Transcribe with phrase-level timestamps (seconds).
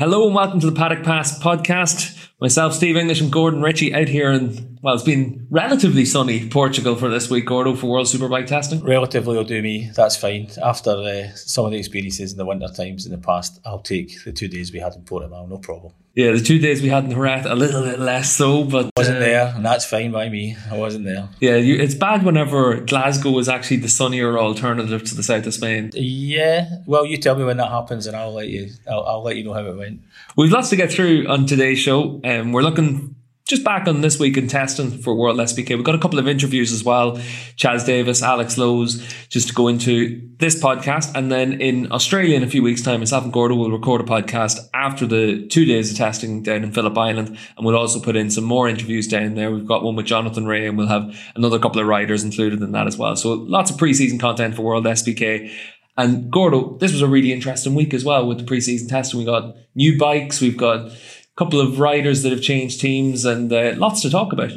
[0.00, 2.28] Hello and welcome to the Paddock Pass podcast.
[2.40, 6.96] Myself, Steve English, and Gordon Ritchie out here in, well, it's been relatively sunny Portugal
[6.96, 8.82] for this week, Gordo, for World Superbike testing.
[8.82, 10.48] Relatively will do me, that's fine.
[10.62, 14.24] After uh, some of the experiences in the winter times in the past, I'll take
[14.24, 15.92] the two days we had in Portimao, no problem.
[16.14, 18.86] Yeah, the two days we had in Jerez, a little bit less so, but.
[18.86, 20.56] I wasn't uh, there, and that's fine by me.
[20.68, 21.28] I wasn't there.
[21.38, 25.54] Yeah, you, it's bad whenever Glasgow is actually the sunnier alternative to the south of
[25.54, 25.92] Spain.
[25.94, 28.70] Yeah, well, you tell me when that happens, and I'll let you.
[28.90, 30.00] I'll, I'll let you know how it went.
[30.36, 33.14] We've lots to get through on today's show, and um, we're looking
[33.48, 36.28] just back on this week in testing for World SBK, we've got a couple of
[36.28, 37.12] interviews as well.
[37.56, 41.10] Chaz Davies, Alex Lowes, just to go into this podcast.
[41.14, 44.04] And then in Australia in a few weeks' time, myself and Gordo will record a
[44.04, 47.38] podcast after the two days of testing down in Phillip Island.
[47.56, 49.50] And we'll also put in some more interviews down there.
[49.50, 52.72] We've got one with Jonathan Rea and we'll have another couple of riders included in
[52.72, 53.16] that as well.
[53.16, 55.50] So lots of preseason content for World SBK.
[55.96, 59.18] And Gordo, this was a really interesting week as well with the preseason testing.
[59.18, 60.92] We got new bikes, we've got
[61.38, 64.50] couple of riders that have changed teams, and uh, lots to talk about.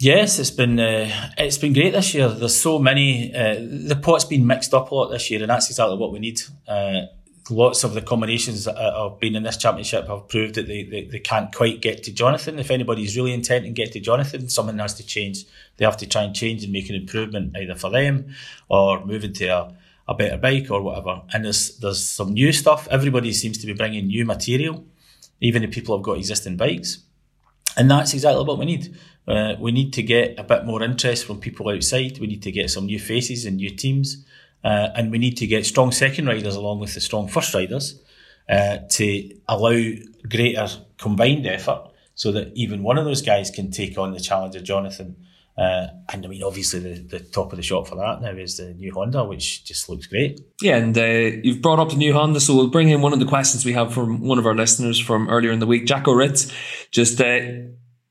[0.00, 2.28] Yes, it's been uh, it's been great this year.
[2.28, 3.32] There's so many.
[3.32, 6.18] Uh, the pot's been mixed up a lot this year, and that's exactly what we
[6.18, 6.40] need.
[6.66, 7.02] Uh,
[7.50, 11.04] lots of the combinations that have been in this championship have proved that they, they,
[11.04, 12.58] they can't quite get to Jonathan.
[12.58, 15.44] If anybody's really intent and get to Jonathan, something has to change.
[15.76, 18.34] They have to try and change and make an improvement either for them
[18.68, 19.76] or move into a,
[20.08, 21.22] a better bike or whatever.
[21.32, 22.88] And there's there's some new stuff.
[22.90, 24.84] Everybody seems to be bringing new material
[25.40, 26.98] even if people have got existing bikes.
[27.76, 28.96] And that's exactly what we need.
[29.26, 32.18] Uh, we need to get a bit more interest from people outside.
[32.18, 34.24] We need to get some new faces and new teams.
[34.62, 38.00] Uh, and we need to get strong second riders along with the strong first riders
[38.48, 39.92] uh, to allow
[40.28, 44.56] greater combined effort so that even one of those guys can take on the challenge
[44.56, 45.16] of Jonathan
[45.56, 48.56] uh, and I mean, obviously, the, the top of the shop for that now is
[48.56, 50.40] the new Honda, which just looks great.
[50.60, 53.20] Yeah, and uh, you've brought up the new Honda, so we'll bring in one of
[53.20, 56.12] the questions we have from one of our listeners from earlier in the week, Jacko
[56.12, 56.52] Ritz,
[56.90, 57.40] just uh,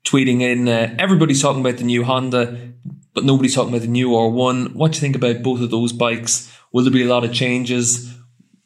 [0.05, 2.73] tweeting in uh, everybody's talking about the new Honda,
[3.14, 4.73] but nobody's talking about the new R1.
[4.73, 6.49] What do you think about both of those bikes?
[6.71, 8.17] Will there be a lot of changes?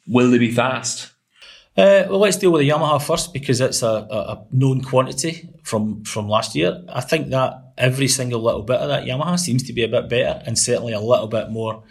[0.06, 1.12] Will they be fast?
[1.78, 6.02] Uh, well, let's deal with the Yamaha first because it's a, a, known quantity from,
[6.02, 6.82] from last year.
[6.88, 10.08] I think that every single little bit of that Yamaha seems to be a bit
[10.08, 11.84] better and certainly a little bit more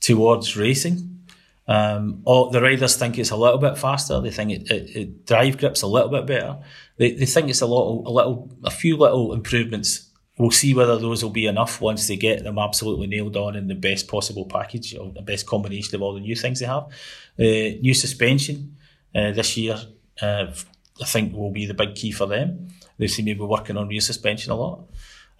[0.00, 1.20] towards racing.
[1.68, 4.22] Um, all the riders think it's a little bit faster.
[4.22, 6.56] They think it, it, it drive grips a little bit better.
[6.96, 10.08] They, they think it's a little, a little, a few little improvements.
[10.38, 13.68] We'll see whether those will be enough once they get them absolutely nailed on in
[13.68, 16.84] the best possible package or the best combination of all the new things they have.
[17.38, 18.76] Uh, new suspension
[19.16, 19.76] uh, this year,
[20.20, 20.46] uh,
[21.00, 22.68] I think will be the big key for them.
[22.98, 24.88] They seem to be working on rear suspension a lot.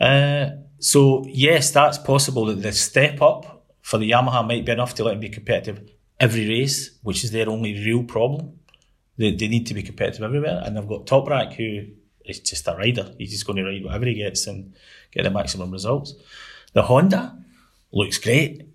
[0.00, 4.94] Uh, so yes, that's possible that the step up for the Yamaha might be enough
[4.94, 8.58] to let them be competitive every race, which is their only real problem.
[9.18, 11.92] They, they need to be competitive everywhere, and they've got Toprak who
[12.24, 13.14] is just a rider.
[13.18, 14.74] He's just going to ride whatever he gets and
[15.12, 16.14] get the maximum results.
[16.72, 17.36] The Honda
[17.92, 18.68] looks great.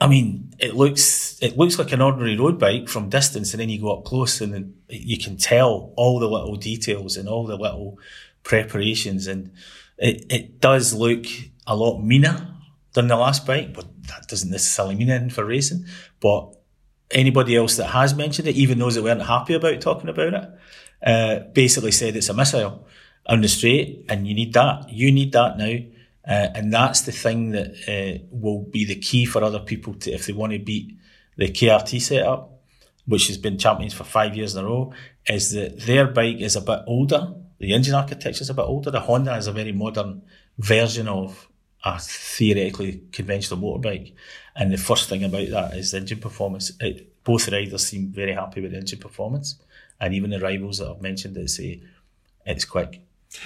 [0.00, 3.70] I mean, it looks it looks like an ordinary road bike from distance, and then
[3.70, 7.56] you go up close, and you can tell all the little details and all the
[7.56, 7.98] little
[8.42, 9.50] preparations, and
[9.98, 11.26] it, it does look
[11.66, 12.54] a lot meaner
[12.92, 15.84] than the last bike, but that doesn't necessarily mean anything for racing.
[16.20, 16.56] But
[17.10, 20.48] anybody else that has mentioned it, even those that weren't happy about talking about it,
[21.06, 22.86] uh, basically said it's a missile
[23.26, 24.90] on the straight, and you need that.
[24.90, 25.78] You need that now.
[26.28, 30.12] Uh, and that's the thing that uh, will be the key for other people to,
[30.12, 30.96] if they want to beat
[31.40, 32.52] the KRT setup,
[33.06, 34.92] which has been champions for five years in a row,
[35.26, 37.32] is that their bike is a bit older.
[37.58, 38.90] The engine architecture is a bit older.
[38.90, 40.20] The Honda is a very modern
[40.58, 41.48] version of
[41.82, 44.12] a theoretically conventional motorbike.
[44.54, 46.72] And the first thing about that is the engine performance.
[46.78, 49.58] It, both riders seem very happy with the engine performance.
[49.98, 51.82] And even the rivals that I've mentioned that say
[52.44, 53.00] it's quick.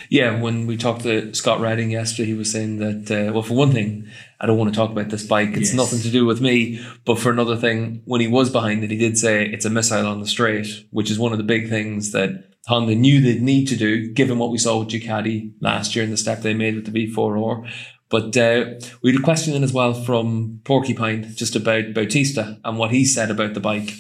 [0.09, 3.55] Yeah, when we talked to Scott Redding yesterday, he was saying that, uh, well, for
[3.55, 4.09] one thing,
[4.41, 5.51] I don't want to talk about this bike.
[5.51, 5.75] It's yes.
[5.75, 6.85] nothing to do with me.
[7.05, 10.07] But for another thing, when he was behind it, he did say it's a missile
[10.07, 13.67] on the straight, which is one of the big things that Honda knew they'd need
[13.69, 16.77] to do, given what we saw with Ducati last year and the step they made
[16.77, 17.71] with the V4R.
[18.09, 22.79] But uh, we had a question in as well from Porcupine just about Bautista and
[22.79, 23.93] what he said about the bike.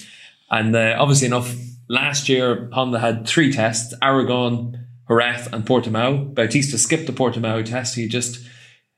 [0.50, 1.54] And uh, obviously enough,
[1.88, 6.34] last year Honda had three tests, Aragon, Jerez and Portimao.
[6.34, 7.94] Bautista skipped the Portimao test.
[7.94, 8.44] He just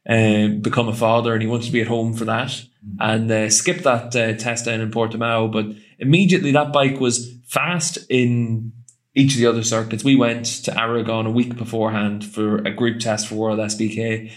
[0.08, 2.96] uh, become a father and he wanted to be at home for that mm-hmm.
[3.00, 5.50] and uh, skipped that uh, test down in Portimao.
[5.50, 5.66] But
[5.98, 8.72] immediately that bike was fast in
[9.14, 10.04] each of the other circuits.
[10.04, 14.30] We went to Aragon a week beforehand for a group test for World SBK.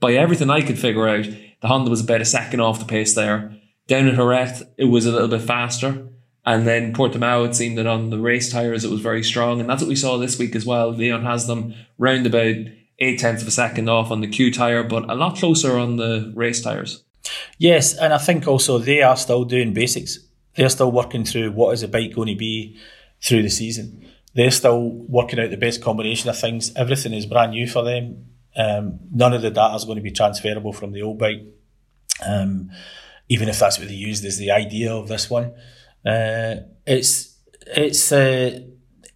[0.00, 1.24] By everything I could figure out,
[1.60, 3.56] the Honda was about a second off the pace there.
[3.88, 6.08] Down at Jerez, it was a little bit faster.
[6.48, 9.60] And then Portimao, it seemed that on the race tyres, it was very strong.
[9.60, 10.88] And that's what we saw this week as well.
[10.90, 12.56] Leon Haslam round about
[12.98, 15.96] eight tenths of a second off on the Q tyre, but a lot closer on
[15.96, 17.04] the race tyres.
[17.58, 20.20] Yes, and I think also they are still doing basics.
[20.56, 22.78] They're still working through what is a bike going to be
[23.22, 24.08] through the season.
[24.32, 26.74] They're still working out the best combination of things.
[26.76, 28.24] Everything is brand new for them.
[28.56, 31.44] Um, none of the data is going to be transferable from the old bike,
[32.26, 32.70] um,
[33.28, 35.52] even if that's what they used as the idea of this one.
[36.08, 38.60] Uh, it's it's uh,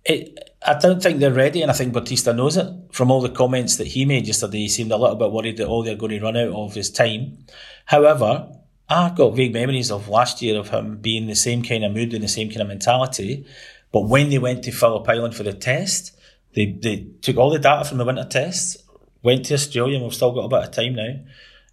[0.04, 0.38] it.
[0.64, 2.68] I don't think they're ready, and I think Bautista knows it.
[2.92, 5.66] From all the comments that he made yesterday, he seemed a little bit worried that
[5.66, 7.46] all they're going to run out of his time.
[7.86, 8.52] However,
[8.88, 12.12] I've got vague memories of last year of him being the same kind of mood
[12.12, 13.46] and the same kind of mentality.
[13.90, 16.16] But when they went to Phillip Island for the test,
[16.54, 18.76] they, they took all the data from the winter tests,
[19.22, 21.14] went to Australia, and we've still got a bit of time now,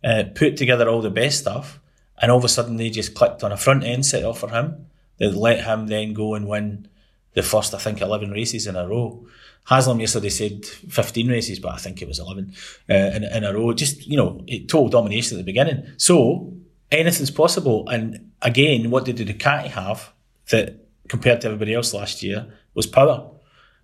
[0.03, 1.79] uh, put together all the best stuff,
[2.21, 4.49] and all of a sudden they just clicked on a front end set up for
[4.49, 4.88] him.
[5.19, 6.87] Let him then go and win
[7.33, 9.25] the first, I think, 11 races in a row.
[9.65, 12.53] Haslam yesterday said 15 races, but I think it was 11
[12.89, 13.73] uh, in, in a row.
[13.73, 15.85] Just, you know, total domination at the beginning.
[15.97, 16.53] So
[16.91, 17.87] anything's possible.
[17.89, 20.11] And again, what did the Ducati have
[20.49, 23.29] that compared to everybody else last year was power.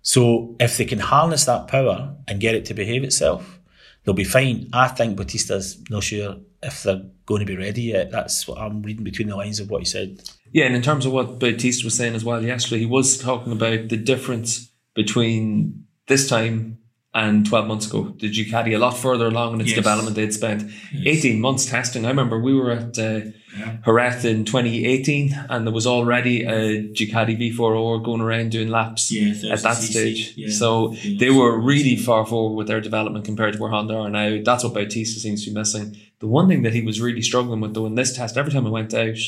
[0.02, 3.58] So if they can harness that power and get it to behave itself,
[4.04, 4.70] they'll be fine.
[4.72, 8.12] I think Bautista's not sure if they're going to be ready yet.
[8.12, 10.22] That's what I'm reading between the lines of what he said.
[10.56, 13.52] Yeah, and in terms of what Bautista was saying as well yesterday, he was talking
[13.52, 16.78] about the difference between this time
[17.12, 18.14] and 12 months ago.
[18.18, 19.76] The Ducati a lot further along in its yes.
[19.76, 20.16] development.
[20.16, 21.18] They'd spent yes.
[21.18, 22.06] 18 months testing.
[22.06, 23.20] I remember we were at uh,
[23.54, 23.76] yeah.
[23.84, 29.52] Jerez in 2018 and there was already a Ducati V4R going around doing laps yeah,
[29.52, 30.38] at that stage.
[30.38, 30.48] Yeah.
[30.48, 34.40] So they were really far forward with their development compared to where Honda are now.
[34.42, 35.98] That's what Bautista seems to be missing.
[36.20, 38.66] The one thing that he was really struggling with though in this test, every time
[38.66, 39.18] I went out,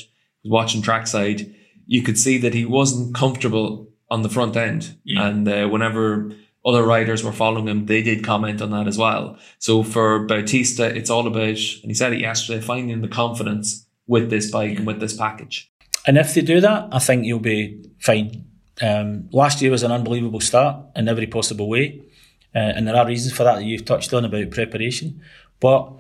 [0.45, 1.55] watching trackside,
[1.87, 4.97] you could see that he wasn't comfortable on the front end.
[5.07, 6.33] And uh, whenever
[6.65, 9.39] other riders were following him, they did comment on that as well.
[9.59, 14.31] So for Bautista, it's all about, and he said it yesterday, finding the confidence with
[14.31, 15.71] this bike and with this package.
[16.07, 18.45] And if they do that, I think you'll be fine.
[18.81, 22.03] Um, last year was an unbelievable start in every possible way.
[22.55, 25.21] Uh, and there are reasons for that that you've touched on about preparation.
[25.61, 25.93] But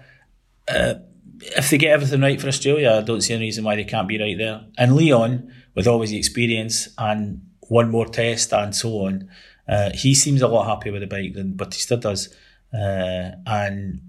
[0.68, 0.94] uh,
[1.40, 4.08] if they get everything right for Australia, I don't see any reason why they can't
[4.08, 4.64] be right there.
[4.76, 9.28] And Leon, with all his experience and one more test and so on,
[9.68, 12.34] uh, he seems a lot happier with the bike than Bautista does.
[12.72, 14.00] Uh, and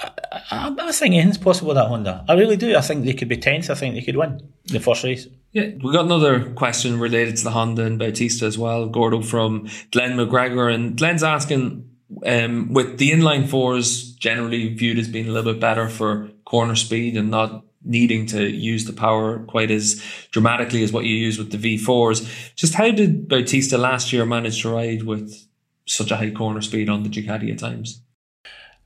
[0.00, 0.10] I,
[0.50, 2.24] I, I, think anything's possible with that Honda.
[2.28, 2.76] I really do.
[2.76, 3.70] I think they could be 10th.
[3.70, 5.26] I think they could win the first race.
[5.52, 8.86] Yeah, we got another question related to the Honda and Bautista as well.
[8.86, 10.72] Gordo from Glenn McGregor.
[10.72, 11.88] And Glenn's asking
[12.24, 16.74] um, with the inline fours generally viewed as being a little bit better for corner
[16.74, 21.38] speed and not needing to use the power quite as dramatically as what you use
[21.38, 22.54] with the V4s.
[22.54, 25.46] Just how did Bautista last year manage to ride with
[25.86, 28.00] such a high corner speed on the Ducati at times?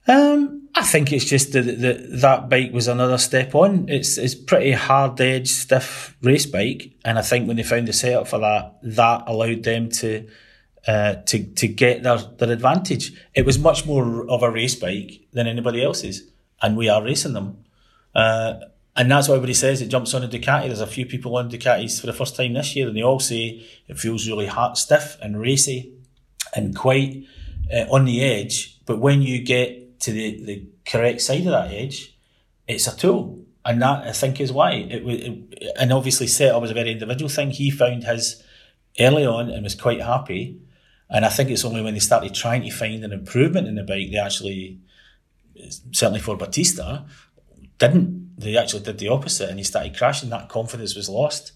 [0.08, 3.88] Um, I think it's just that, that that bike was another step on.
[3.88, 7.92] It's it's pretty hard edge, stiff race bike, and I think when they found the
[7.92, 10.26] setup for that, that allowed them to
[10.86, 13.12] uh, to to get their their advantage.
[13.34, 16.30] It was much more of a race bike than anybody else's,
[16.62, 17.64] and we are racing them.
[18.14, 18.54] Uh,
[18.96, 19.80] and that's what everybody says.
[19.80, 20.66] It jumps on a Ducati.
[20.66, 23.20] There's a few people on Ducatis for the first time this year, and they all
[23.20, 25.92] say it feels really hot, stiff and racy,
[26.54, 27.25] and quite
[27.72, 28.80] uh, on the edge.
[28.87, 32.18] But when you get to the, the correct side of that edge,
[32.66, 35.20] it's a tool, and that I think is why it was.
[35.78, 37.50] And obviously, set up as a very individual thing.
[37.50, 38.42] He found his
[38.99, 40.61] early on and was quite happy.
[41.11, 43.83] And I think it's only when they started trying to find an improvement in the
[43.83, 44.79] bike, they actually,
[45.93, 47.07] certainly for Bautista,
[47.79, 48.38] didn't.
[48.38, 50.31] They actually did the opposite and he started crashing.
[50.31, 51.53] That confidence was lost.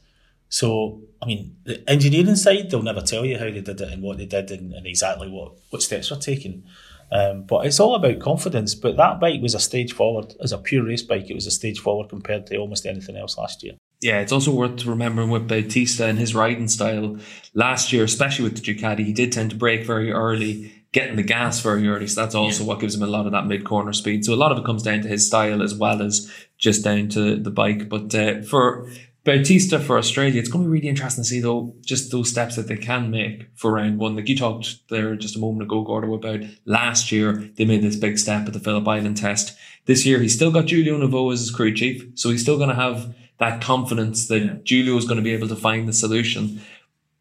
[0.49, 4.03] So, I mean, the engineering side, they'll never tell you how they did it and
[4.03, 6.65] what they did and, and exactly what, what steps were taken.
[7.11, 8.75] Um, but it's all about confidence.
[8.75, 10.35] But that bike was a stage forward.
[10.41, 13.37] As a pure race bike, it was a stage forward compared to almost anything else
[13.39, 13.75] last year.
[14.03, 17.19] Yeah, it's also worth remembering with Bautista and his riding style.
[17.55, 21.23] Last year, especially with the Ducati, he did tend to brake very early getting the
[21.23, 22.07] gas very early.
[22.07, 22.69] So that's also yeah.
[22.69, 24.25] what gives him a lot of that mid corner speed.
[24.25, 27.09] So a lot of it comes down to his style as well as just down
[27.11, 27.89] to the bike.
[27.89, 28.91] But uh, for
[29.25, 32.57] Bautista for Australia, it's going to be really interesting to see though just those steps
[32.57, 34.17] that they can make for round one.
[34.17, 37.97] Like you talked there just a moment ago, Gordo, about last year they made this
[37.97, 39.57] big step at the Phillip Island test.
[39.87, 42.69] This year he's still got Giulio Nava as his crew chief, so he's still going
[42.69, 44.55] to have that confidence that yeah.
[44.63, 46.61] Giulio is going to be able to find the solution.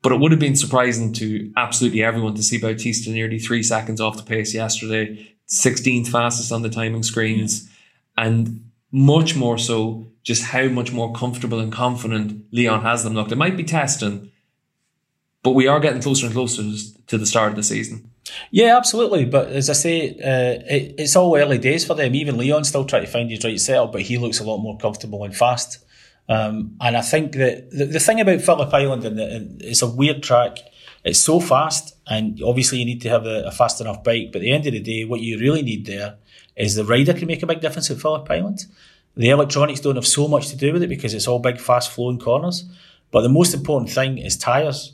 [0.02, 4.02] But it would have been surprising to absolutely everyone to see Bautista nearly three seconds
[4.02, 7.70] off the pace yesterday, 16th fastest on the timing screens.
[8.18, 13.32] And much more so just how much more comfortable and confident Leon Haslam looked.
[13.32, 14.32] It might be testing,
[15.44, 16.64] but we are getting closer and closer
[17.08, 18.12] to the start of the season.
[18.52, 19.26] Yeah, absolutely.
[19.26, 22.14] But as I say, uh, it, it's all early days for them.
[22.14, 24.78] Even Leon's still trying to find his right setup, but he looks a lot more
[24.78, 25.84] comfortable and fast.
[26.32, 29.88] Um, and I think that the, the thing about Phillip Island, and, and it's a
[29.88, 30.60] weird track,
[31.04, 34.30] it's so fast, and obviously you need to have a, a, fast enough bike.
[34.32, 36.16] But at the end of the day, what you really need there
[36.56, 38.66] is the rider can make a big difference at Phillip Island.
[39.18, 41.92] The electronics don't have so much to do with it because it's all big, fast
[41.92, 42.64] flowing corners.
[43.12, 44.94] But the most important thing is tyres.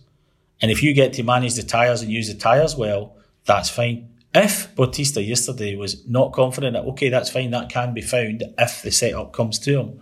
[0.60, 3.16] And if you get to manage the tyres and use the tyres well,
[3.46, 4.10] that's fine.
[4.34, 8.82] If Bautista yesterday was not confident that, okay, that's fine, that can be found if
[8.82, 10.02] the setup comes to him.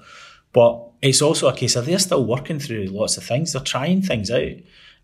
[0.53, 3.53] But it's also a case of they're still working through lots of things.
[3.53, 4.53] They're trying things out.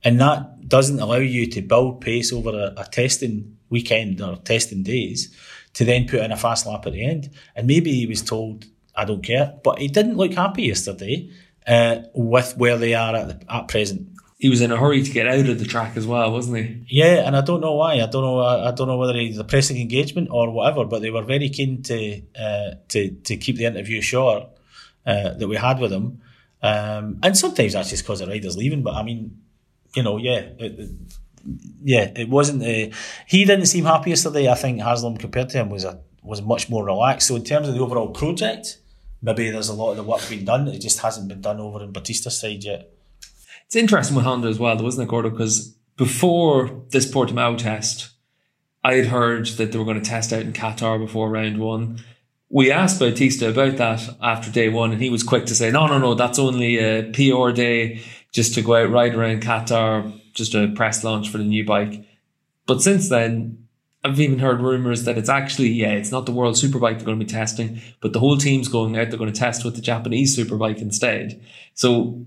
[0.03, 4.83] And that doesn't allow you to build pace over a, a testing weekend or testing
[4.83, 5.35] days
[5.73, 7.29] to then put in a fast lap at the end.
[7.55, 8.65] And maybe he was told,
[8.95, 9.53] I don't care.
[9.63, 11.29] But he didn't look happy yesterday
[11.67, 14.07] uh, with where they are at, the, at present
[14.41, 16.83] he was in a hurry to get out of the track as well, wasn't he?
[16.87, 18.01] Yeah, and I don't know why.
[18.01, 18.39] I don't know.
[18.39, 20.83] I don't know whether he's a pressing engagement or whatever.
[20.83, 24.47] But they were very keen to uh, to to keep the interview short
[25.05, 26.21] uh, that we had with him.
[26.61, 28.83] Um, and sometimes that's just because the rider's leaving.
[28.83, 29.41] But I mean,
[29.95, 30.89] you know, yeah, it, it,
[31.83, 32.63] yeah, it wasn't.
[32.63, 32.95] Uh,
[33.27, 34.49] he didn't seem happy yesterday.
[34.49, 37.27] I think Haslam compared to him was a was much more relaxed.
[37.27, 38.77] So in terms of the overall project,
[39.21, 40.67] maybe there's a lot of the work being done.
[40.67, 42.91] It just hasn't been done over in Bautista's side yet.
[43.65, 45.29] It's interesting with Honda as well, though, wasn't it, Gordo?
[45.29, 48.09] Because before this Portimao test,
[48.83, 52.03] I had heard that they were going to test out in Qatar before round one.
[52.53, 55.87] We asked Bautista about that after day one, and he was quick to say, no,
[55.87, 58.01] no, no, that's only a PR day
[58.33, 62.05] just to go out ride around Qatar, just a press launch for the new bike.
[62.65, 63.67] But since then,
[64.03, 67.19] I've even heard rumours that it's actually, yeah, it's not the World Superbike they're going
[67.19, 69.81] to be testing, but the whole team's going out, they're going to test with the
[69.81, 71.41] Japanese Superbike instead.
[71.75, 72.25] So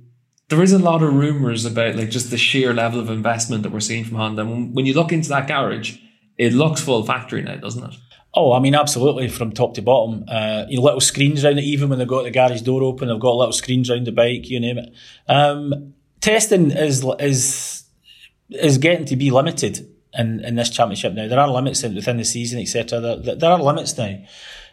[0.49, 3.73] there is a lot of rumors about like just the sheer level of investment that
[3.73, 4.45] we're seeing from Honda.
[4.45, 5.99] When you look into that garage,
[6.39, 7.97] it looks full factory now, doesn't it?
[8.37, 10.25] Oh, I mean, absolutely, from top to bottom.
[10.27, 13.09] Uh, you know, little screens around it, even when they've got the garage door open,
[13.09, 14.93] they've got little screens around the bike, you name it.
[15.29, 17.85] Um, testing is is
[18.51, 21.29] is getting to be limited in, in this championship now.
[21.29, 23.01] There are limits within the season, etc.
[23.01, 24.19] There, there, are limits now.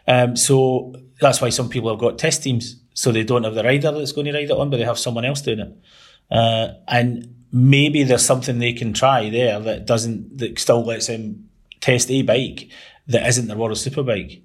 [0.06, 3.64] Um, so that's why some people have got test teams so they don't have the
[3.64, 5.78] rider that's going to ride it on, but they have someone else doing it.
[6.30, 11.48] Uh, and maybe there's something they can try there that doesn't, that still lets them
[11.80, 12.70] test a bike
[13.06, 14.42] that isn't the World Superbike.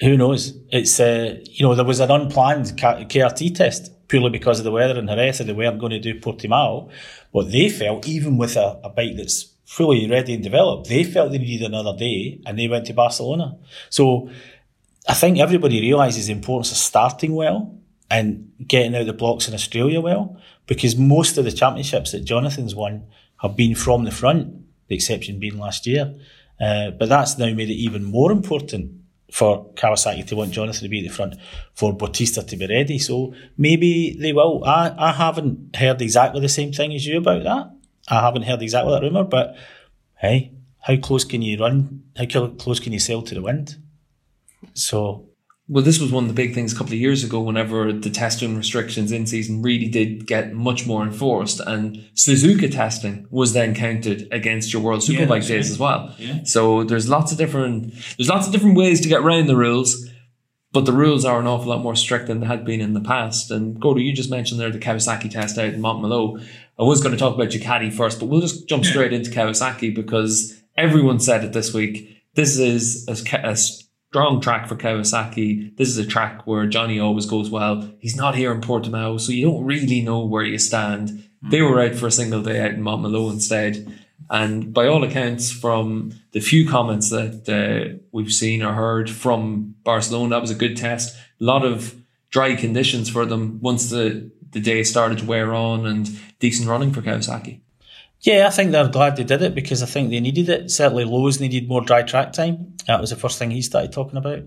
[0.00, 0.54] Who knows?
[0.70, 4.98] It's, uh, you know, there was an unplanned KRT test purely because of the weather
[4.98, 6.90] in Jerez and they weren't going to do Portimao.
[7.32, 11.32] But they felt, even with a, a bike that's fully ready and developed, they felt
[11.32, 13.56] they needed another day and they went to Barcelona.
[13.90, 14.28] So
[15.08, 17.78] I think everybody realises the importance of starting well
[18.10, 22.74] and getting out the blocks in Australia well, because most of the championships that Jonathan's
[22.74, 23.06] won
[23.40, 24.54] have been from the front,
[24.88, 26.14] the exception being last year.
[26.62, 28.92] Uh, but that's now made it even more important
[29.32, 31.34] for Kawasaki to want Jonathan to be at the front,
[31.74, 32.98] for Bautista to be ready.
[32.98, 34.62] So maybe they will.
[34.64, 37.70] I, I haven't heard exactly the same thing as you about that.
[38.08, 39.56] I haven't heard exactly that rumour, but
[40.18, 42.04] hey, how close can you run?
[42.16, 43.76] How close can you sail to the wind?
[44.74, 45.31] So
[45.68, 48.10] well, this was one of the big things a couple of years ago whenever the
[48.10, 53.74] testing restrictions in season really did get much more enforced and Suzuka testing was then
[53.74, 55.58] counted against your World Superbike yeah, days right.
[55.58, 56.14] as well.
[56.18, 56.40] Yeah.
[56.44, 60.10] So there's lots of different there's lots of different ways to get around the rules,
[60.72, 63.00] but the rules are an awful lot more strict than they had been in the
[63.00, 63.50] past.
[63.50, 66.44] And Gordo, you just mentioned there the Kawasaki test out in Montmello.
[66.78, 69.94] I was going to talk about Ducati first, but we'll just jump straight into Kawasaki
[69.94, 72.18] because everyone said it this week.
[72.34, 73.56] This is a, a
[74.12, 75.74] strong track for Kawasaki.
[75.78, 77.90] This is a track where Johnny always goes well.
[77.98, 81.08] He's not here in Portimao, so you don't really know where you stand.
[81.08, 81.48] Mm-hmm.
[81.48, 83.90] They were out for a single day out in Montmello instead.
[84.28, 89.76] And by all accounts, from the few comments that uh, we've seen or heard from
[89.82, 91.16] Barcelona, that was a good test.
[91.16, 91.94] A lot of
[92.28, 96.92] dry conditions for them once the, the day started to wear on and decent running
[96.92, 97.60] for Kawasaki.
[98.22, 100.70] Yeah, I think they're glad they did it because I think they needed it.
[100.70, 102.76] Certainly, Lowes needed more dry track time.
[102.86, 104.44] That was the first thing he started talking about,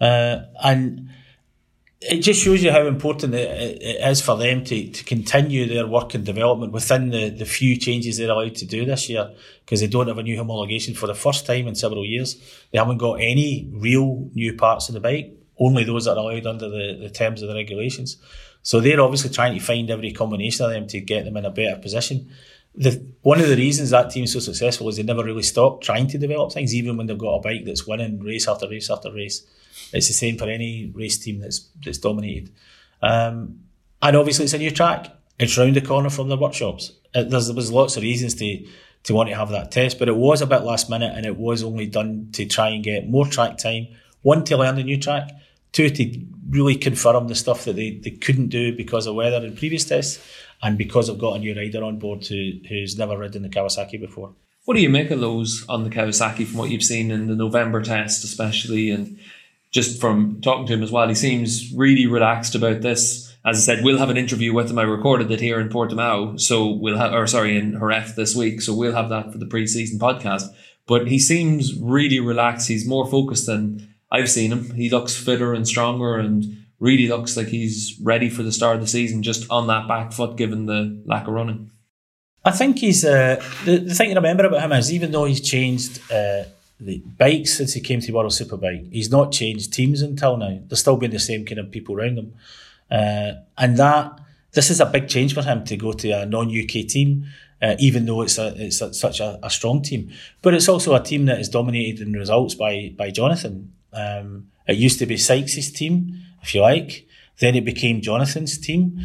[0.00, 1.10] uh, and
[2.00, 5.86] it just shows you how important it, it is for them to, to continue their
[5.86, 9.32] work and development within the, the few changes they're allowed to do this year
[9.64, 12.36] because they don't have a new homologation for the first time in several years.
[12.72, 16.46] They haven't got any real new parts of the bike, only those that are allowed
[16.46, 18.18] under the, the terms of the regulations.
[18.62, 21.50] So they're obviously trying to find every combination of them to get them in a
[21.50, 22.30] better position.
[22.74, 26.06] The one of the reasons that team's so successful is they never really stop trying
[26.08, 29.12] to develop things, even when they've got a bike that's winning race after race after
[29.12, 29.46] race.
[29.92, 32.52] It's the same for any race team that's that's dominated.
[33.00, 33.60] Um,
[34.02, 35.06] and obviously, it's a new track.
[35.38, 36.92] It's round the corner from the workshops.
[37.14, 38.66] It, there was lots of reasons to
[39.04, 41.36] to want to have that test, but it was a bit last minute, and it
[41.36, 43.86] was only done to try and get more track time.
[44.22, 45.30] One to learn the new track,
[45.72, 49.56] two to really confirm the stuff that they, they couldn't do because of weather in
[49.56, 50.24] previous tests,
[50.64, 54.00] and because I've got a new rider on board who, who's never ridden the Kawasaki
[54.00, 54.32] before.
[54.64, 57.36] What do you make of those on the Kawasaki from what you've seen in the
[57.36, 59.18] November test, especially, and
[59.72, 61.06] just from talking to him as well?
[61.06, 63.30] He seems really relaxed about this.
[63.44, 64.78] As I said, we'll have an interview with him.
[64.78, 68.62] I recorded it here in Portimao, so we'll have, or sorry, in Jerez this week,
[68.62, 70.44] so we'll have that for the pre-season podcast.
[70.86, 72.68] But he seems really relaxed.
[72.68, 74.70] He's more focused than I've seen him.
[74.70, 78.82] He looks fitter and stronger and really looks like he's ready for the start of
[78.82, 81.70] the season, just on that back foot, given the lack of running.
[82.44, 85.40] I think he's uh, the, the thing to remember about him is even though he's
[85.40, 86.44] changed uh,
[86.78, 90.60] the bikes since he came to World Superbike, he's not changed teams until now.
[90.66, 92.34] There's still been the same kind of people around him,
[92.90, 94.20] uh, and that
[94.52, 97.24] this is a big change for him to go to a non-UK team.
[97.62, 100.10] Uh, even though it's a, it's a, such a, a, strong team,
[100.42, 103.72] but it's also a team that is dominated in results by by Jonathan.
[103.90, 107.06] Um, it used to be Sykes's team if you like.
[107.38, 109.00] Then it became Jonathan's team,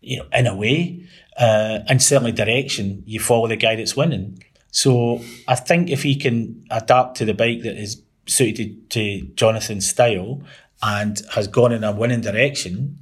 [0.00, 1.06] you know, in a way,
[1.38, 3.04] uh, and certainly direction.
[3.06, 4.42] You follow the guy that's winning.
[4.70, 9.88] So I think if he can adapt to the bike that is suited to Jonathan's
[9.88, 10.42] style
[10.82, 12.98] and has gone in a winning direction,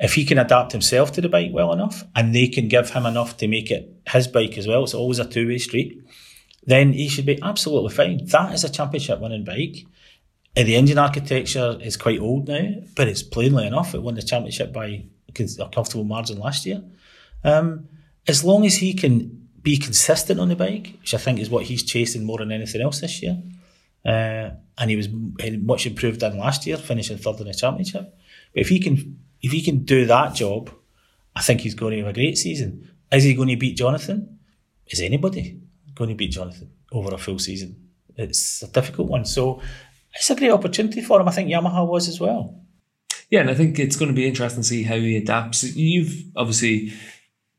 [0.00, 3.06] if he can adapt himself to the bike well enough and they can give him
[3.06, 6.02] enough to make it his bike as well, it's always a two way street,
[6.66, 8.24] then he should be absolutely fine.
[8.26, 9.86] That is a championship winning bike.
[10.54, 13.94] The engine architecture is quite old now, but it's plainly enough.
[13.94, 15.04] It won the championship by
[15.36, 16.82] a comfortable margin last year.
[17.42, 17.88] Um,
[18.28, 21.64] as long as he can be consistent on the bike, which I think is what
[21.64, 23.42] he's chasing more than anything else this year,
[24.04, 28.14] uh, and he was much improved than last year, finishing third in the championship.
[28.52, 30.70] But if he can, if he can do that job,
[31.34, 32.90] I think he's going to have a great season.
[33.10, 34.38] Is he going to beat Jonathan?
[34.86, 35.60] Is anybody
[35.94, 37.90] going to beat Jonathan over a full season?
[38.16, 39.24] It's a difficult one.
[39.24, 39.60] So
[40.14, 41.28] it's a great opportunity for him.
[41.28, 42.60] I think Yamaha was as well.
[43.30, 45.74] Yeah, and I think it's going to be interesting to see how he adapts.
[45.74, 46.92] You've obviously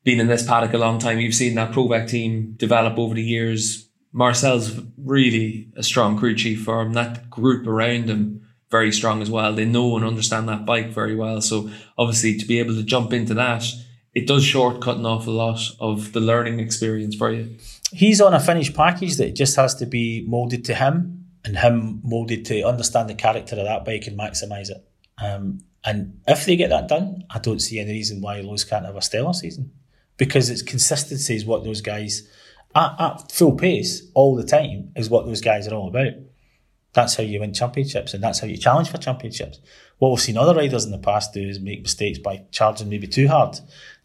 [0.04, 1.20] been in this paddock a long time.
[1.20, 3.90] You've seen that Provec team develop over the years.
[4.14, 6.94] Marcel's really a strong crew chief for him.
[6.94, 9.54] That group around him very strong as well.
[9.54, 11.42] They know and understand that bike very well.
[11.42, 13.66] So obviously to be able to jump into that,
[14.14, 17.58] it does shortcut an awful lot of the learning experience for you.
[17.92, 22.02] He's on a finished package that just has to be molded to him and him
[22.04, 24.86] molded to understand the character of that bike and maximise it.
[25.24, 28.86] Um, and if they get that done, I don't see any reason why Lowes can't
[28.86, 29.72] have a stellar season
[30.18, 32.28] because it's consistency is what those guys
[32.74, 36.14] at, at full pace all the time is what those guys are all about.
[36.94, 39.60] That's how you win championships and that's how you challenge for championships.
[40.00, 43.08] What we've seen other riders in the past do is make mistakes by charging maybe
[43.08, 43.60] too hard,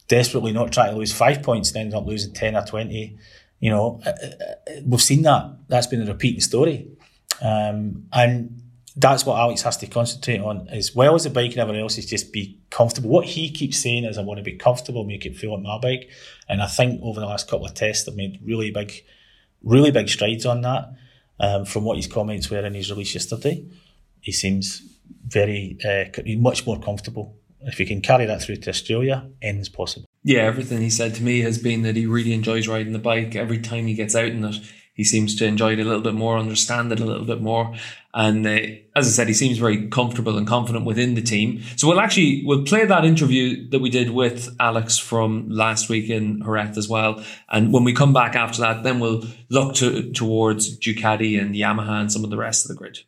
[0.07, 3.17] desperately not trying to lose five points and end up losing 10 or 20.
[3.59, 5.57] You know, uh, uh, uh, we've seen that.
[5.67, 6.89] That's been a repeating story.
[7.41, 8.61] Um, and
[8.95, 11.97] that's what Alex has to concentrate on as well as the bike and everything else
[11.97, 13.09] is just be comfortable.
[13.09, 15.79] What he keeps saying is I want to be comfortable, make it feel like my
[15.79, 16.09] bike.
[16.49, 18.93] And I think over the last couple of tests I've made really big
[19.63, 20.93] really big strides on that.
[21.41, 23.65] Um, from what his comments were in his release yesterday.
[24.19, 24.83] He seems
[25.25, 26.05] very uh,
[26.37, 27.35] much more comfortable.
[27.61, 30.05] If he can carry that through to Australia, anything's possible.
[30.23, 33.35] Yeah, everything he said to me has been that he really enjoys riding the bike.
[33.35, 34.55] Every time he gets out in it,
[35.01, 37.73] he seems to enjoy it a little bit more, understand it a little bit more.
[38.13, 38.59] And uh,
[38.95, 41.63] as I said, he seems very comfortable and confident within the team.
[41.75, 46.11] So we'll actually, we'll play that interview that we did with Alex from last week
[46.11, 47.23] in Jerez as well.
[47.49, 52.01] And when we come back after that, then we'll look to, towards Ducati and Yamaha
[52.01, 52.99] and some of the rest of the grid.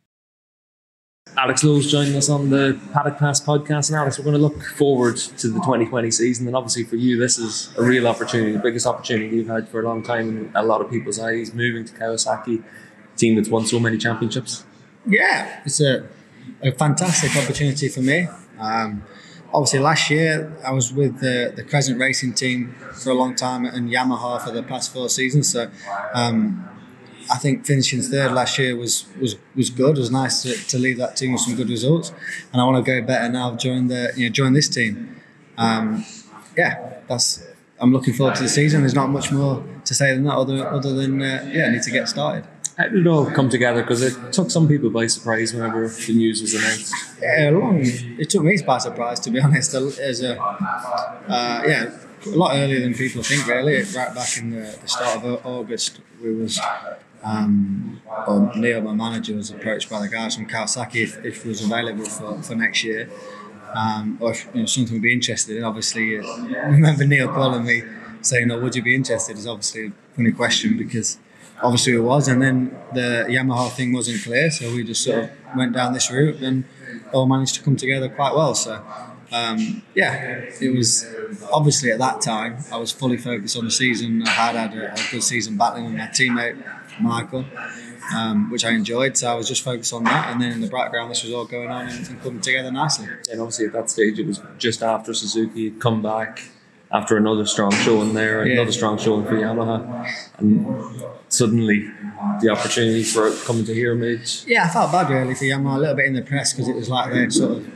[1.38, 3.90] Alex Lowes joining us on the Paddock Pass podcast.
[3.90, 6.48] And Alex, we're going to look forward to the 2020 season.
[6.48, 9.82] And obviously, for you, this is a real opportunity, the biggest opportunity you've had for
[9.82, 12.64] a long time in a lot of people's eyes, moving to Kawasaki,
[13.18, 14.64] team that's won so many championships.
[15.06, 16.08] Yeah, it's a,
[16.62, 18.28] a fantastic opportunity for me.
[18.60, 19.04] Um,
[19.52, 23.66] obviously, last year I was with the, the Crescent Racing team for a long time
[23.66, 25.52] and Yamaha for the past four seasons.
[25.52, 25.72] So,
[26.14, 26.70] um,
[27.32, 29.98] I think finishing third last year was was was good.
[29.98, 32.12] It was nice to, to leave that team with some good results,
[32.52, 33.56] and I want to go better now.
[33.56, 35.16] Join the you know join this team.
[35.58, 36.06] Um,
[36.58, 37.46] yeah, that's.
[37.80, 38.82] I'm looking forward to the season.
[38.82, 41.84] There's not much more to say than that, other other than uh, yeah, I need
[41.84, 42.46] to get started.
[42.78, 43.82] How did it all come together?
[43.82, 46.94] Because it took some people by surprise whenever the news was announced.
[47.22, 47.82] Yeah, long.
[47.84, 49.74] It took me by surprise, to be honest.
[49.76, 51.92] As a uh, yeah,
[52.26, 53.48] a lot earlier than people think.
[53.48, 56.60] Really, right back in the, the start of August, we was.
[57.24, 58.02] Um,
[58.56, 62.06] Neil, my manager, was approached by the guys from Kawasaki if, if it was available
[62.06, 63.10] for, for next year,
[63.76, 65.64] um, or if you know, something we'd be interested in.
[65.64, 67.84] Obviously, uh, I remember Neil calling me
[68.22, 71.18] saying, "Oh, would you be interested?" Is obviously a funny question because
[71.62, 75.30] obviously it was, and then the Yamaha thing wasn't clear, so we just sort of
[75.56, 76.66] went down this route and
[77.14, 78.56] all managed to come together quite well.
[78.56, 78.84] So.
[79.32, 81.08] Um, yeah, it was
[81.52, 84.22] obviously at that time I was fully focused on the season.
[84.22, 86.64] I had had a, a good season battling with my teammate
[87.00, 87.46] Michael,
[88.16, 89.18] um, which I enjoyed.
[89.18, 91.46] So I was just focused on that, and then in the background, this was all
[91.46, 93.08] going on and, and coming together nicely.
[93.32, 96.42] And obviously, at that stage, it was just after Suzuka had come back
[96.94, 98.54] after another strong showing there, yeah.
[98.54, 101.90] another strong showing for Yamaha, and suddenly
[102.42, 104.22] the opportunity for coming to here made.
[104.46, 106.76] Yeah, I felt bad really for Yamaha a little bit in the press because it
[106.76, 107.74] was like they'd sort of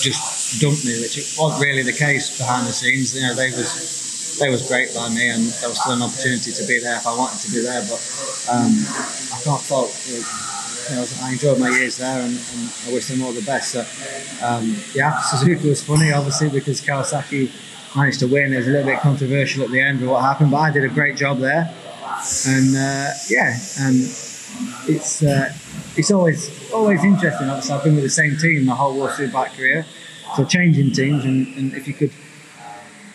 [0.00, 3.16] just dumped me, which it wasn't really the case behind the scenes.
[3.16, 4.03] You know, they was
[4.38, 7.06] they was great by me, and there was still an opportunity to be there if
[7.06, 7.82] I wanted to be there.
[7.82, 8.00] But
[8.50, 8.72] um,
[9.32, 9.92] I can't fault.
[10.08, 13.72] You know, I enjoyed my years there, and, and, I wish them all the best.
[13.72, 13.80] So,
[14.44, 17.50] um, yeah, Suzuka was funny, obviously, because Kawasaki
[17.96, 18.52] managed to win.
[18.52, 20.84] It was a little bit controversial at the end of what happened, but I did
[20.84, 21.74] a great job there.
[22.46, 23.96] And uh, yeah, and
[24.88, 25.52] it's uh,
[25.96, 27.48] it's always always interesting.
[27.48, 29.86] Obviously, I've been with the same team my whole World Superbike career,
[30.36, 32.12] so changing teams, and, and if you could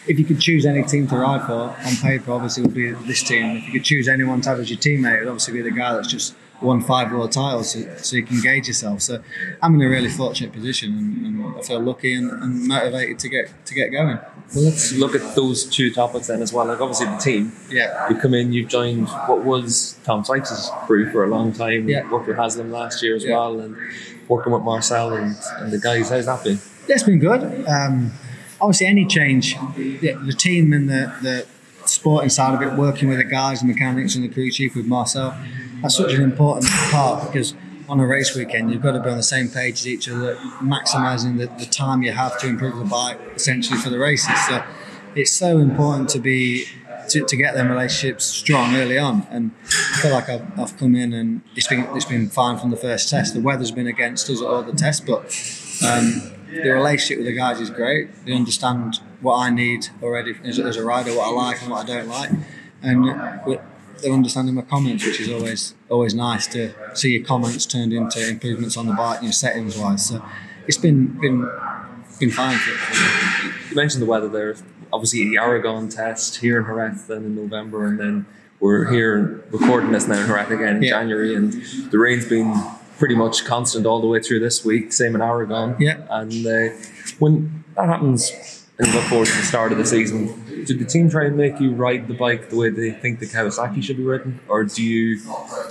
[0.09, 2.91] if you could choose any team to ride for on paper, obviously it would be
[3.07, 3.57] this team.
[3.57, 5.71] If you could choose anyone to have as your teammate, it would obviously be the
[5.71, 9.01] guy that's just won five world titles, so, so you can gauge yourself.
[9.01, 9.21] So
[9.61, 13.29] I'm in a really fortunate position, and, and I feel lucky and, and, motivated to
[13.29, 14.17] get to get going.
[14.55, 16.65] Well, let's look at those two topics then as well.
[16.65, 17.53] Like obviously the team.
[17.69, 18.09] Yeah.
[18.09, 21.87] You come in, you've joined what was Tom Sykes' crew for a long time.
[21.87, 22.09] Yeah.
[22.11, 23.35] Worked with Haslam last year as yeah.
[23.35, 23.77] well, and
[24.27, 26.09] working with Marcel and, and the guys.
[26.09, 26.59] How's that been?
[26.87, 27.67] Yeah, it's been good.
[27.67, 28.11] Um,
[28.61, 31.47] obviously, any change, the, the team and the, the
[31.85, 34.85] sporting side of it, working with the guys, the mechanics, and the crew chief with
[34.85, 35.37] Marcel,
[35.81, 37.53] that's such an important part because
[37.87, 40.35] on a race weekend, you've got to be on the same page as each other,
[40.61, 44.45] maximising the, the time you have to improve the bike essentially for the races.
[44.47, 44.63] So
[45.15, 46.65] it's so important to be
[47.09, 49.25] to, to get them relationships strong early on.
[49.31, 52.69] And I feel like I've, I've come in and it's been it's been fine from
[52.69, 53.33] the first test.
[53.33, 55.21] The weather's been against us at all the tests, but
[55.87, 58.25] um, the relationship with the guys is great.
[58.25, 61.83] They understand what I need already as, as a rider, what I like and what
[61.89, 62.31] I don't like,
[62.81, 63.59] and
[64.01, 68.27] they're understanding my comments, which is always always nice to see your comments turned into
[68.27, 70.07] improvements on the bike, you know, settings wise.
[70.07, 70.23] So
[70.67, 71.49] it's been been
[72.19, 72.57] been fine.
[72.57, 74.55] For, you mentioned the weather there.
[74.91, 78.25] Obviously, the Aragon test here in Jerez then in November, and then
[78.59, 80.89] we're here recording this now in Jerez again in yeah.
[80.91, 81.53] January, and
[81.91, 82.53] the rain's been
[82.99, 84.93] pretty much constant all the way through this week.
[84.93, 85.75] Same in Aragon.
[85.79, 86.05] Yeah.
[86.09, 86.75] And uh,
[87.17, 88.31] when that happens
[88.79, 90.63] and look forward to the start of the season.
[90.65, 93.25] Did the team try and make you ride the bike the way they think the
[93.25, 95.21] Kawasaki should be ridden, or do you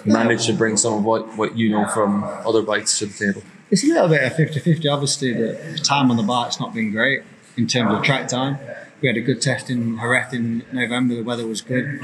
[0.04, 3.42] manage to bring some of what, what you know from other bikes to the table?
[3.70, 4.88] It's a little bit of 50 50.
[4.88, 7.22] Obviously, the time on the bike's not been great
[7.56, 8.58] in terms of track time.
[9.00, 12.00] We had a good test in Jerez in November, the weather was good.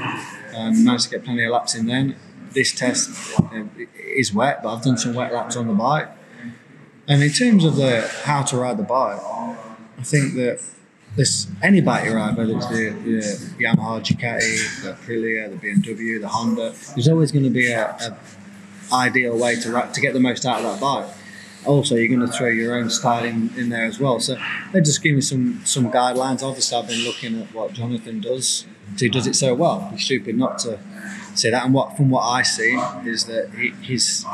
[0.55, 2.15] Um, managed to get plenty of laps in then.
[2.55, 3.65] This test uh,
[3.99, 6.09] is wet, but I've done some wet laps on the bike.
[7.07, 10.63] And in terms of the how to ride the bike, I think that
[11.15, 16.19] this any bike you ride, whether it's the, the Yamaha, Ducati, the Aprilia, the BMW,
[16.19, 18.17] the Honda, there's always going to be a, a
[18.93, 21.13] ideal way to to get the most out of that bike.
[21.65, 24.19] Also, you're going to throw your own style in, in there as well.
[24.19, 24.37] So
[24.71, 26.43] they just give me some some guidelines.
[26.43, 28.65] Obviously, I've been looking at what Jonathan does.
[28.97, 29.89] He does it so well.
[29.91, 30.79] He's stupid not to
[31.37, 31.65] say that.
[31.65, 32.73] And what from what I see
[33.05, 34.25] is that he, he's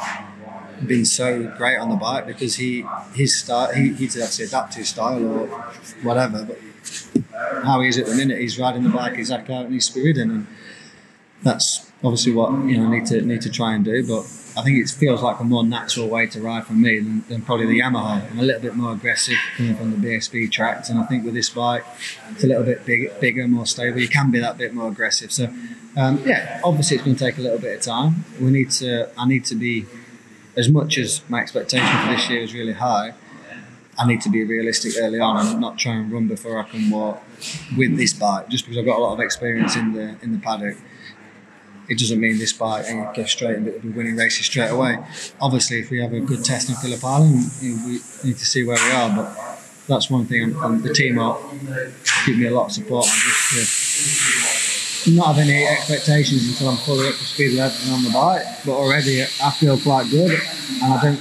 [0.86, 4.80] been so great on the bike because he his style he, he to adapt to
[4.80, 5.48] his style or
[6.04, 6.44] whatever.
[6.44, 6.60] But
[7.64, 8.40] how he is at the minute.
[8.40, 10.48] He's riding the bike exactly how it needs to be ridden, and
[11.44, 14.06] that's obviously what you know need to need to try and do.
[14.08, 14.24] But
[14.58, 17.42] I think it feels like a more natural way to ride for me than, than
[17.42, 18.30] probably the Yamaha.
[18.32, 21.34] I'm a little bit more aggressive coming from the BSB tracks, and I think with
[21.34, 21.86] this bike,
[22.32, 24.00] it's a little bit big, bigger, more stable.
[24.00, 25.32] You can be that bit more aggressive.
[25.32, 25.46] So,
[25.96, 28.26] um, yeah, obviously it's going to take a little bit of time.
[28.40, 29.10] We need to.
[29.18, 29.86] I need to be
[30.58, 33.14] as much as my expectation for this year is really high.
[33.98, 36.90] I need to be realistic early on and not try and run before I can
[36.90, 37.22] walk
[37.78, 38.50] with this bike.
[38.50, 40.78] Just because I've got a lot of experience in the in the paddock,
[41.92, 44.98] it doesn't mean this bike ain't go straight and it'll be winning races straight away.
[45.42, 48.78] Obviously, if we have a good test in Phillip Island, we need to see where
[48.78, 49.10] we are.
[49.14, 49.58] But
[49.90, 50.42] that's one thing.
[50.44, 51.38] I'm, I'm, the team are
[52.26, 53.22] give me a lot of support and
[53.60, 58.04] just to not have any expectations until I'm fully up to speed with everything on
[58.04, 58.46] the bike.
[58.66, 60.32] But already I feel quite good,
[60.82, 61.20] and I don't.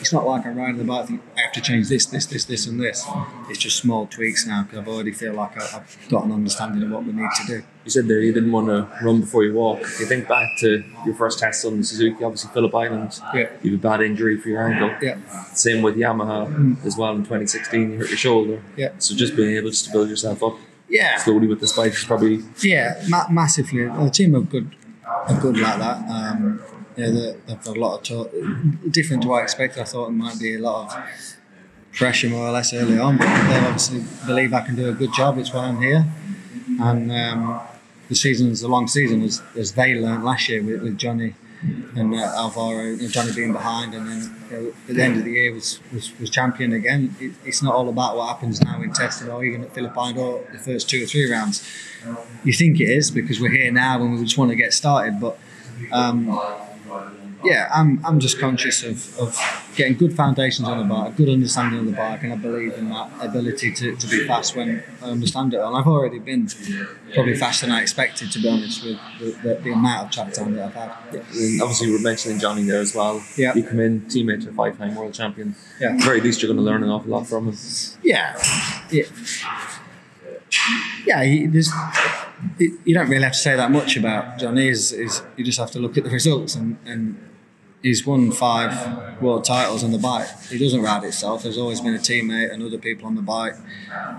[0.00, 1.10] It's not like I'm riding the bike
[1.58, 3.04] to change this, this, this, this, and this.
[3.48, 6.90] It's just small tweaks now because I've already feel like I've got an understanding of
[6.90, 7.62] what we need to do.
[7.84, 9.80] You said there you didn't want to run before you walk.
[9.80, 13.48] If you think back to your first test on the Suzuki, obviously Phillip Island, Yeah.
[13.62, 14.90] you have a bad injury for your ankle.
[15.02, 15.16] Yeah.
[15.54, 18.62] Same with Yamaha as well in 2016, you hurt your shoulder.
[18.76, 18.90] Yeah.
[18.98, 20.56] So just being able just to build yourself up
[20.88, 21.16] Yeah.
[21.18, 23.84] slowly with this bike is probably Yeah, ma- massively.
[23.86, 24.74] The team are good,
[25.06, 25.96] are good like that.
[26.08, 26.60] Um,
[26.96, 28.32] yeah, they- they've got a lot of talk.
[28.90, 29.80] Different to what I expected.
[29.80, 31.36] I thought it might be a lot of
[31.92, 35.12] pressure more or less early on, but they obviously believe I can do a good
[35.14, 35.38] job.
[35.38, 36.06] It's why I'm here.
[36.80, 37.60] And um,
[38.08, 41.34] the season is a long season, as, as they learned last year with, with Johnny
[41.96, 45.16] and uh, Alvaro, you know, Johnny being behind, and then you know, at the end
[45.16, 47.16] of the year was was, was champion again.
[47.18, 50.44] It, it's not all about what happens now in testing or even at Philippine or
[50.52, 51.66] the first two or three rounds.
[52.44, 55.20] You think it is because we're here now and we just want to get started,
[55.20, 55.38] but.
[55.92, 56.38] Um,
[57.44, 59.38] yeah, I'm, I'm just conscious of, of
[59.76, 62.72] getting good foundations on the bike, a good understanding of the bike, and I believe
[62.74, 65.60] in that ability to, to be fast when I understand it.
[65.60, 66.48] And I've already been
[67.14, 70.32] probably faster than I expected, to be honest, with the, the, the amount of track
[70.32, 71.24] time that I've had.
[71.32, 73.22] And obviously, we're mentioning Johnny there as well.
[73.36, 73.54] Yeah.
[73.54, 75.54] You come in, teammate to a five time world champion.
[75.80, 75.90] Yeah.
[75.90, 77.56] At the very least, you're going to learn an awful lot from him.
[78.02, 78.36] Yeah,
[78.90, 79.04] yeah,
[81.06, 81.22] yeah.
[81.22, 81.70] He, there's,
[82.58, 84.68] you don't really have to say that much about Johnny.
[84.68, 87.27] Is is you just have to look at the results and and
[87.82, 90.28] he's won five world titles on the bike.
[90.48, 91.42] He doesn't ride itself.
[91.42, 93.54] There's always been a teammate and other people on the bike,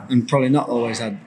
[0.10, 1.19] and probably not always had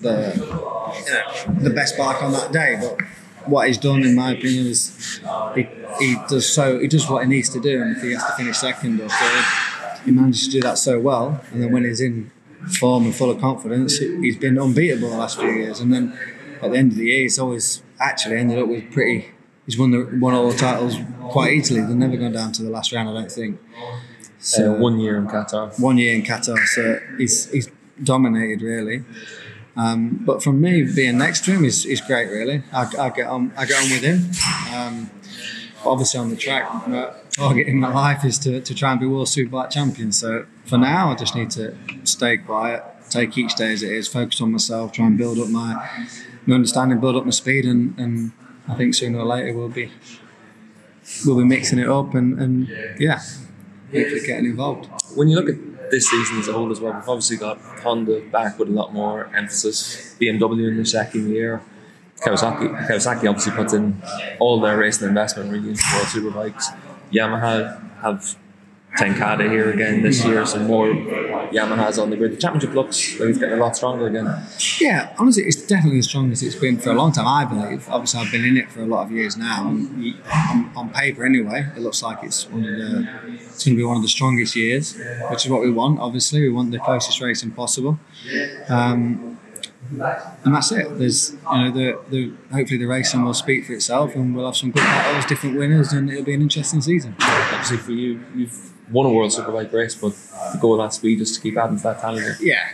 [0.00, 2.78] the you know, the best bike on that day.
[2.80, 3.00] But
[3.48, 5.20] what he's done, in my opinion, is
[5.54, 8.24] he, he does so he does what he needs to do, and if he has
[8.24, 9.44] to finish second or third,
[10.04, 11.40] he manages to do that so well.
[11.52, 12.30] And then when he's in
[12.78, 15.80] form and full of confidence, he's been unbeatable the last few years.
[15.80, 16.18] And then
[16.62, 19.33] at the end of the year, he's always actually ended up with pretty.
[19.66, 21.80] He's won the won all the titles quite easily.
[21.80, 23.60] They've never gone down to the last round, I don't think.
[24.38, 25.78] So, uh, one year in Qatar.
[25.80, 27.70] one year in Qatar, so he's he's
[28.02, 29.04] dominated really.
[29.76, 32.62] Um, but from me being next to him is, is great really.
[32.72, 34.30] I, I get on I get on with him.
[34.74, 35.10] Um,
[35.86, 39.06] obviously on the track, my target in my life is to, to try and be
[39.06, 40.12] world superbike champion.
[40.12, 44.08] So for now, I just need to stay quiet, take each day as it is,
[44.08, 45.88] focus on myself, try and build up my,
[46.46, 48.32] my understanding, build up my speed, and, and
[48.68, 49.90] I think sooner or later we'll be
[51.26, 53.20] we'll be mixing it up and, and yeah,
[53.92, 54.88] hopefully getting involved.
[55.14, 58.20] When you look at this season as a whole as well, we've obviously got Honda
[58.32, 60.16] back with a lot more emphasis.
[60.20, 61.62] BMW in their second year.
[62.20, 64.00] Kawasaki, Kawasaki obviously puts in
[64.38, 66.64] all their racing investment really into World Superbikes.
[67.12, 68.36] Yamaha have
[68.96, 70.88] Ten Kate here again this year, some more
[71.50, 72.32] Yamahas on the grid.
[72.32, 74.26] The championship looks like it's getting a lot stronger again.
[74.80, 77.26] Yeah, honestly, it's definitely the strongest it's been for a long time.
[77.26, 77.88] I believe.
[77.88, 81.24] Obviously, I've been in it for a lot of years now, and on, on paper,
[81.24, 83.08] anyway, it looks like it's one of the.
[83.34, 84.98] It's going to be one of the strongest years,
[85.30, 86.00] which is what we want.
[86.00, 87.98] Obviously, we want the closest racing possible,
[88.68, 89.38] um,
[89.90, 90.98] and that's it.
[90.98, 94.56] There's, you know, the, the hopefully the racing will speak for itself, and we'll have
[94.56, 97.14] some good battles, different winners, and it'll be an interesting season.
[97.20, 100.12] Obviously, for you, you've won a World Superbike race, but
[100.52, 102.40] the goal has to be just to keep adding to that talent.
[102.40, 102.68] Yeah.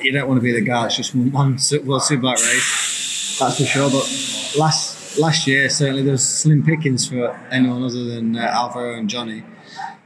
[0.00, 1.50] You don't want to be the guy that's just won one
[1.84, 3.90] World Superbike race, that's for sure.
[3.90, 8.98] But last last year, certainly there was slim pickings for anyone other than uh, Alvaro
[8.98, 9.42] and Johnny.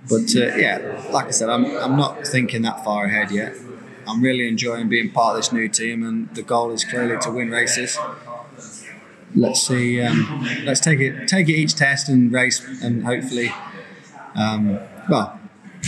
[0.08, 3.54] But uh, yeah, like I said, I'm, I'm not thinking that far ahead yet.
[4.06, 7.30] I'm really enjoying being part of this new team, and the goal is clearly to
[7.30, 7.96] win races.
[9.34, 10.00] Let's see.
[10.02, 13.52] Um, let's take it take it each test and race, and hopefully,
[14.34, 15.38] um, well,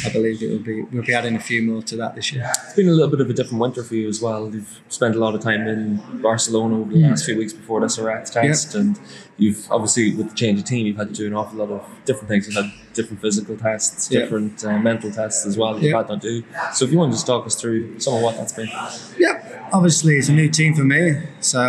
[0.05, 0.83] I believe it will be.
[0.83, 2.51] We'll be adding a few more to that this year.
[2.65, 4.53] It's been a little bit of a different winter for you as well.
[4.53, 7.89] You've spent a lot of time in Barcelona over the last few weeks before the
[7.89, 8.99] Surratt test, and
[9.39, 11.87] you've obviously with the change of team, you've had to do an awful lot of
[12.07, 12.47] different things.
[12.49, 14.21] You've had different physical tests, Yeah.
[14.21, 15.75] different uh, mental tests as well.
[15.75, 15.99] that You've Yeah.
[15.99, 16.45] had to do.
[16.73, 18.71] So if you want to just talk us through some of what that's been.
[19.19, 19.69] Yep.
[19.73, 21.61] Obviously, it's a new team for me, so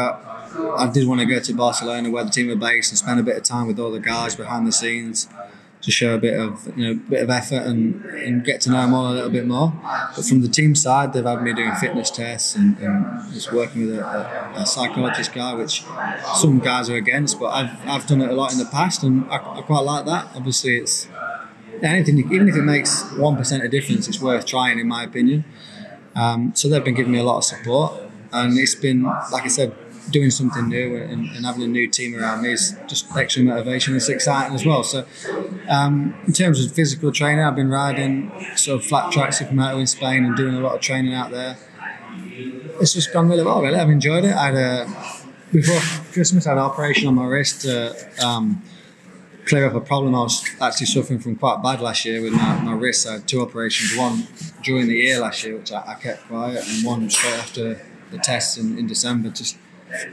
[0.78, 3.24] I did want to go to Barcelona where the team are based and spend a
[3.24, 5.28] bit of time with all the guys behind the scenes
[5.86, 8.82] to show a bit of you know bit of effort and, and get to know
[8.82, 9.72] them all a little bit more.
[10.16, 13.86] But from the team side, they've had me doing fitness tests and, and just working
[13.86, 15.84] with a, a, a psychologist guy, which
[16.34, 19.26] some guys are against, but I've, I've done it a lot in the past and
[19.30, 20.28] I, I quite like that.
[20.36, 21.08] Obviously, it's
[21.84, 25.46] anything, even if it makes one percent a difference, it's worth trying, in my opinion.
[26.16, 29.50] Um, so they've been giving me a lot of support, and it's been, like I
[29.50, 29.76] said,
[30.12, 33.96] doing something new and, and having a new team around me is just extra motivation.
[33.96, 34.84] It's exciting as well.
[34.84, 35.06] So,
[35.70, 39.88] um, in terms of physical training, I've been riding sort of flat track supermoto in
[39.88, 41.58] Spain and doing a lot of training out there.
[42.80, 43.62] It's just gone really well.
[43.62, 44.34] Really, I've enjoyed it.
[44.36, 45.16] I had a
[45.52, 45.80] before
[46.12, 47.62] Christmas, I had an operation on my wrist.
[47.62, 48.62] to um,
[49.46, 52.60] clear up a problem I was actually suffering from quite bad last year with my,
[52.62, 53.08] my wrist.
[53.08, 54.28] I had two operations, one
[54.64, 58.18] during the year last year, which I, I kept quiet, and one straight after the
[58.18, 59.30] test in, in December.
[59.30, 59.58] Just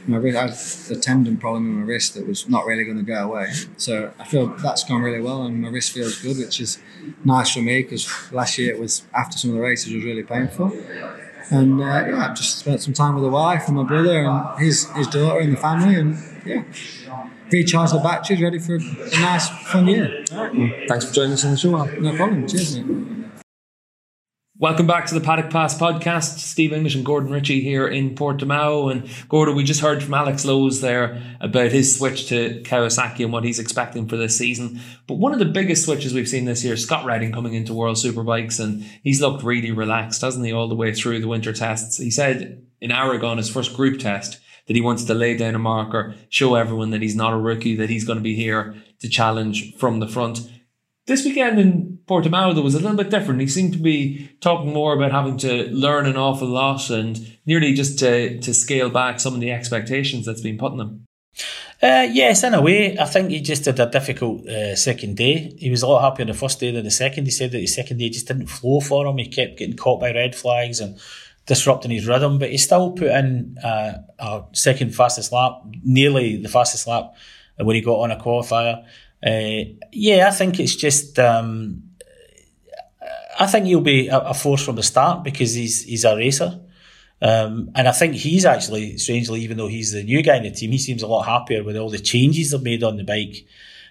[0.06, 2.98] my wrist, I had a tendon problem in my wrist that was not really going
[2.98, 3.52] to go away.
[3.76, 6.78] So I feel that's gone really well, and my wrist feels good, which is
[7.24, 10.22] nice for me because last year it was after some of the races was really
[10.22, 10.72] painful.
[11.50, 14.58] And uh, yeah, I've just spent some time with the wife and my brother and
[14.58, 16.16] his his daughter and the family, and
[16.46, 16.62] yeah,
[17.50, 20.24] recharge the batteries, ready for a nice fun year.
[20.88, 21.76] Thanks for joining us on the show.
[21.76, 21.86] Al.
[22.00, 22.46] No problem.
[22.46, 23.21] Cheers, mate.
[24.62, 26.38] Welcome back to the Paddock Pass podcast.
[26.38, 28.92] Steve English and Gordon Ritchie here in Portimao.
[28.92, 33.32] And Gordon, we just heard from Alex Lowes there about his switch to Kawasaki and
[33.32, 34.78] what he's expecting for this season.
[35.08, 37.96] But one of the biggest switches we've seen this year, Scott Redding coming into World
[37.96, 41.98] Superbikes, and he's looked really relaxed, hasn't he, all the way through the winter tests.
[41.98, 45.58] He said in Aragon, his first group test, that he wants to lay down a
[45.58, 49.08] marker, show everyone that he's not a rookie, that he's going to be here to
[49.08, 50.48] challenge from the front.
[51.06, 53.40] This weekend in Portimao, though, was a little bit different.
[53.40, 57.74] He seemed to be talking more about having to learn an awful lot and nearly
[57.74, 61.06] just to, to scale back some of the expectations that's been put on him.
[61.82, 62.96] Uh, yes, in a way.
[62.96, 65.52] I think he just had a difficult uh, second day.
[65.58, 67.24] He was a lot happier the first day than the second.
[67.24, 69.18] He said that the second day just didn't flow for him.
[69.18, 71.00] He kept getting caught by red flags and
[71.46, 76.48] disrupting his rhythm, but he still put in uh, a second fastest lap, nearly the
[76.48, 77.14] fastest lap
[77.56, 78.86] when he got on a qualifier.
[79.24, 81.18] Uh, yeah, I think it's just.
[81.18, 81.84] Um,
[83.38, 86.60] I think he'll be a, force from the start because he's he's a racer,
[87.22, 90.50] um, and I think he's actually strangely, even though he's the new guy in the
[90.50, 93.46] team, he seems a lot happier with all the changes they've made on the bike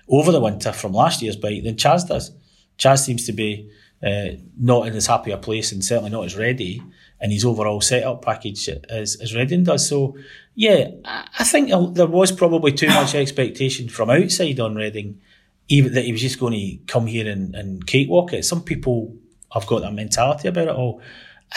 [0.07, 2.31] over the winter from last year's bike than Chaz does.
[2.77, 3.69] Chaz seems to be
[4.03, 6.83] uh, not in as happy a place and certainly not as ready
[7.21, 9.87] and his overall setup package as, as Redding does.
[9.87, 10.17] So,
[10.55, 15.21] yeah, I think there was probably too much expectation from outside on Redding,
[15.69, 18.43] even that he was just going to come here and, and cakewalk it.
[18.43, 19.15] Some people
[19.53, 21.01] have got that mentality about it all.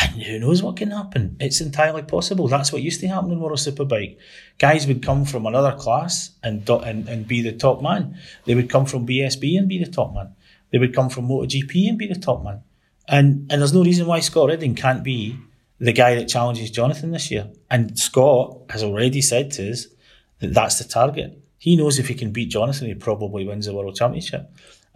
[0.01, 1.37] And who knows what can happen?
[1.41, 2.49] It's entirely possible.
[2.49, 4.19] That's what used to happen in World Superbike.
[4.59, 8.19] Guys would come from another class and, and and be the top man.
[8.45, 10.35] They would come from BSB and be the top man.
[10.73, 12.63] They would come from MotoGP and be the top man.
[13.07, 15.39] And and there's no reason why Scott Redding can't be
[15.79, 17.49] the guy that challenges Jonathan this year.
[17.71, 19.87] And Scott has already said to us
[20.41, 21.41] that that's the target.
[21.59, 24.51] He knows if he can beat Jonathan, he probably wins the World Championship.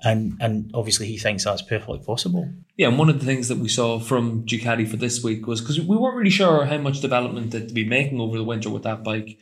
[0.05, 2.49] And and obviously he thinks that's perfectly possible.
[2.77, 5.61] Yeah, and one of the things that we saw from Ducati for this week was
[5.61, 8.85] because we weren't really sure how much development they'd be making over the winter with
[8.85, 9.39] that bike.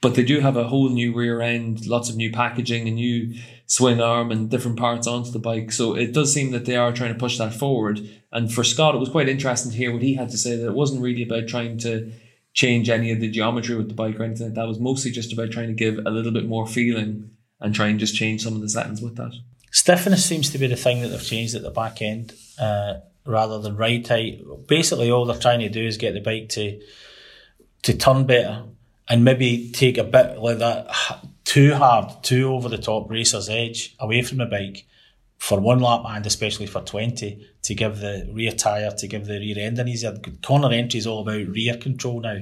[0.00, 3.34] But they do have a whole new rear end, lots of new packaging, a new
[3.66, 5.72] swing arm, and different parts onto the bike.
[5.72, 8.00] So it does seem that they are trying to push that forward.
[8.32, 10.66] And for Scott, it was quite interesting to hear what he had to say that
[10.66, 12.12] it wasn't really about trying to
[12.52, 14.68] change any of the geometry with the bike or anything that.
[14.68, 17.98] Was mostly just about trying to give a little bit more feeling and try and
[17.98, 19.32] just change some of the settings with that.
[19.72, 23.58] Stiffness seems to be the thing that they've changed at the back end uh, rather
[23.58, 24.42] than ride height.
[24.66, 26.80] Basically, all they're trying to do is get the bike to
[27.82, 28.64] to turn better
[29.08, 30.88] and maybe take a bit like that
[31.46, 34.84] too hard, too over the top racer's edge away from the bike
[35.38, 39.38] for one lap and especially for 20 to give the rear tyre, to give the
[39.38, 40.14] rear end an easier.
[40.44, 42.40] Corner entry is all about rear control now.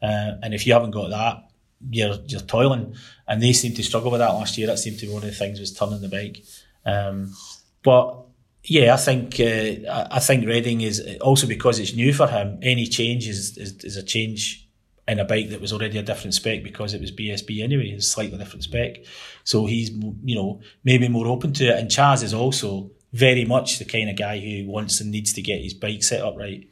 [0.00, 1.48] Uh, and if you haven't got that,
[1.90, 2.94] you're you're toiling.
[3.26, 4.68] And they seemed to struggle with that last year.
[4.68, 6.44] That seemed to be one of the things was turning the bike.
[6.86, 7.34] Um,
[7.82, 8.20] but
[8.62, 12.60] yeah, I think uh, I think Redding is also because it's new for him.
[12.62, 14.63] Any change is, is, is a change
[15.06, 18.08] in a bike that was already a different spec because it was BSB anyway, it's
[18.08, 19.04] slightly different spec.
[19.44, 21.78] So he's, you know, maybe more open to it.
[21.78, 25.42] And Chaz is also very much the kind of guy who wants and needs to
[25.42, 26.68] get his bike set up right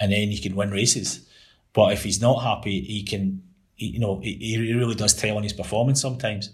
[0.00, 1.28] and then he can win races.
[1.72, 3.42] But if he's not happy, he can,
[3.74, 6.50] he, you know, he, he really does tell on his performance sometimes.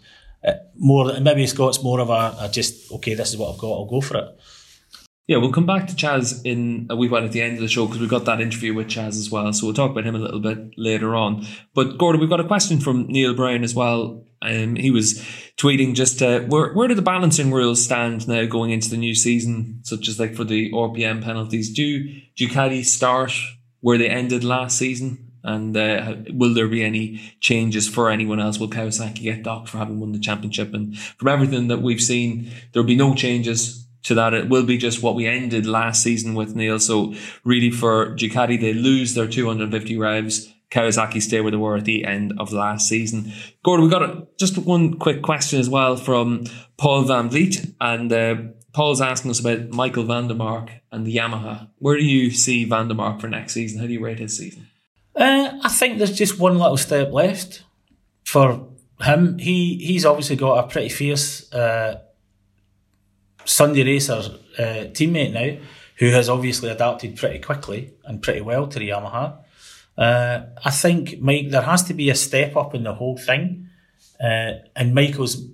[0.46, 3.72] Uh, more, maybe Scott's more of a, a just, okay, this is what I've got,
[3.72, 4.38] I'll go for it.
[5.28, 7.68] Yeah, we'll come back to Chaz in a wee while at the end of the
[7.68, 9.52] show because we've got that interview with Chaz as well.
[9.52, 11.46] So we'll talk about him a little bit later on.
[11.74, 14.26] But Gordon, we've got a question from Neil Brown as well.
[14.42, 15.20] Um, he was
[15.56, 19.14] tweeting just uh, where where do the balancing rules stand now going into the new
[19.14, 21.72] season, such as like for the RPM penalties?
[21.72, 22.04] Do
[22.36, 23.32] Ducati start
[23.80, 25.28] where they ended last season?
[25.44, 28.58] And uh, will there be any changes for anyone else?
[28.58, 30.72] Will Kawasaki get docked for having won the championship?
[30.74, 34.34] And from everything that we've seen, there'll be no changes to that.
[34.34, 36.78] It will be just what we ended last season with Neil.
[36.78, 40.52] So really for Ducati, they lose their 250 revs.
[40.70, 43.32] Kawasaki stay where they were at the end of last season.
[43.62, 46.44] Gordon, we got a, just one quick question as well from
[46.78, 47.74] Paul Van Vliet.
[47.80, 48.36] And uh,
[48.72, 51.68] Paul's asking us about Michael van der Mark and the Yamaha.
[51.78, 53.80] Where do you see van der Mark for next season?
[53.80, 54.68] How do you rate his season?
[55.14, 57.64] Uh, I think there's just one little step left
[58.24, 58.66] for
[59.02, 62.00] him, he he's obviously got a pretty fierce uh,
[63.44, 64.20] Sunday Racer
[64.58, 65.62] uh, teammate now,
[65.96, 69.38] who has obviously adapted pretty quickly and pretty well to the Yamaha.
[69.96, 73.68] Uh, I think Mike, there has to be a step up in the whole thing,
[74.20, 75.44] uh, and Michael's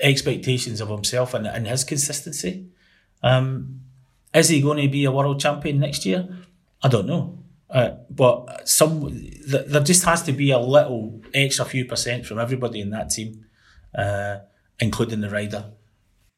[0.00, 2.66] expectations of himself and, and his consistency.
[3.22, 3.80] Um,
[4.34, 6.28] is he going to be a world champion next year?
[6.82, 7.38] I don't know.
[7.70, 12.38] Uh, but some th- there just has to be a little extra few percent from
[12.38, 13.46] everybody in that team,
[13.94, 14.38] uh,
[14.78, 15.64] including the rider.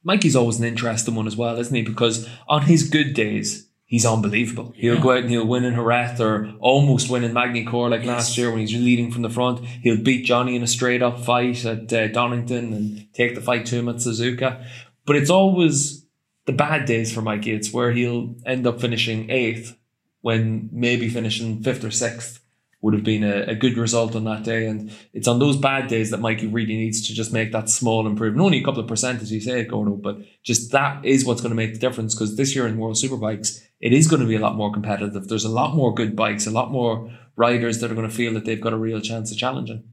[0.04, 1.82] Mikey's always an interesting one as well, isn't he?
[1.82, 4.72] Because on his good days, he's unbelievable.
[4.76, 5.02] He'll yeah.
[5.02, 8.08] go out and he'll win in Jerez or almost win in Magny-Cours like yes.
[8.08, 9.64] last year when he's leading from the front.
[9.64, 13.66] He'll beat Johnny in a straight up fight at uh, Donington and take the fight
[13.66, 14.64] to him at Suzuka.
[15.04, 16.06] But it's always
[16.46, 17.52] the bad days for Mikey.
[17.52, 19.76] It's where he'll end up finishing eighth
[20.20, 22.40] when maybe finishing fifth or sixth
[22.80, 24.66] would have been a, a, good result on that day.
[24.66, 28.06] And it's on those bad days that Mikey really needs to just make that small
[28.06, 28.44] improvement.
[28.44, 31.50] Only a couple of percent, as you say, Gordo, but just that is what's going
[31.50, 34.36] to make the difference because this year in World Superbikes, it is going to be
[34.36, 35.26] a lot more competitive.
[35.26, 38.32] There's a lot more good bikes, a lot more riders that are going to feel
[38.34, 39.84] that they've got a real chance of challenging.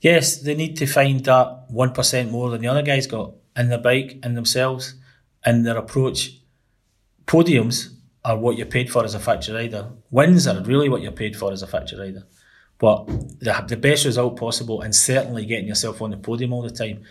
[0.00, 3.78] Yes, they need to find that 1% more than the other guys got in their
[3.78, 4.94] bike and themselves
[5.44, 6.40] and their approach.
[7.26, 7.94] Podiums
[8.24, 9.90] are what you're paid for as a factory rider.
[10.10, 12.24] Wins are really what you're paid for as a factory rider.
[12.78, 13.06] But
[13.40, 17.02] the, the best result possible and certainly getting yourself on the podium all the time.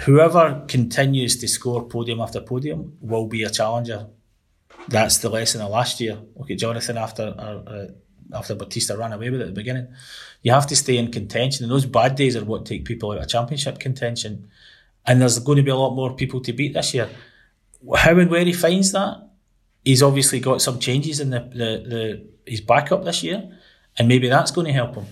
[0.00, 4.08] Whoever continues to score podium after podium will be a challenger.
[4.88, 6.18] That's the lesson of last year.
[6.34, 7.86] Look at Jonathan after uh, uh,
[8.34, 9.88] after Bautista ran away with it at the beginning.
[10.42, 13.18] You have to stay in contention, and those bad days are what take people out
[13.18, 14.48] of championship contention.
[15.06, 17.10] And there's going to be a lot more people to beat this year.
[17.96, 19.18] How and where he finds that
[19.84, 23.58] he's obviously got some changes in the, the, the his backup this year,
[23.98, 25.06] and maybe that's going to help him.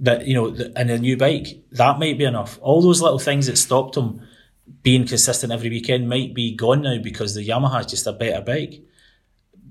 [0.00, 2.58] That you know, the, and a new bike that might be enough.
[2.62, 4.22] All those little things that stopped him
[4.82, 8.40] being consistent every weekend might be gone now because the Yamaha is just a better
[8.40, 8.82] bike.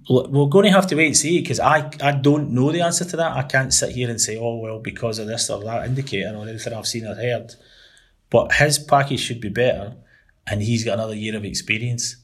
[0.09, 3.05] We're going to have to wait and see because I, I don't know the answer
[3.05, 3.37] to that.
[3.37, 6.47] I can't sit here and say, oh, well, because of this or that indicator or
[6.47, 7.53] anything I've seen or heard.
[8.31, 9.95] But his package should be better
[10.47, 12.15] and he's got another year of experience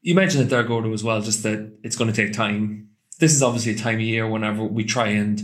[0.00, 2.88] you mentioned it there, Gordo, as well, just that it's going to take time.
[3.18, 5.40] This is obviously a time of year whenever we try and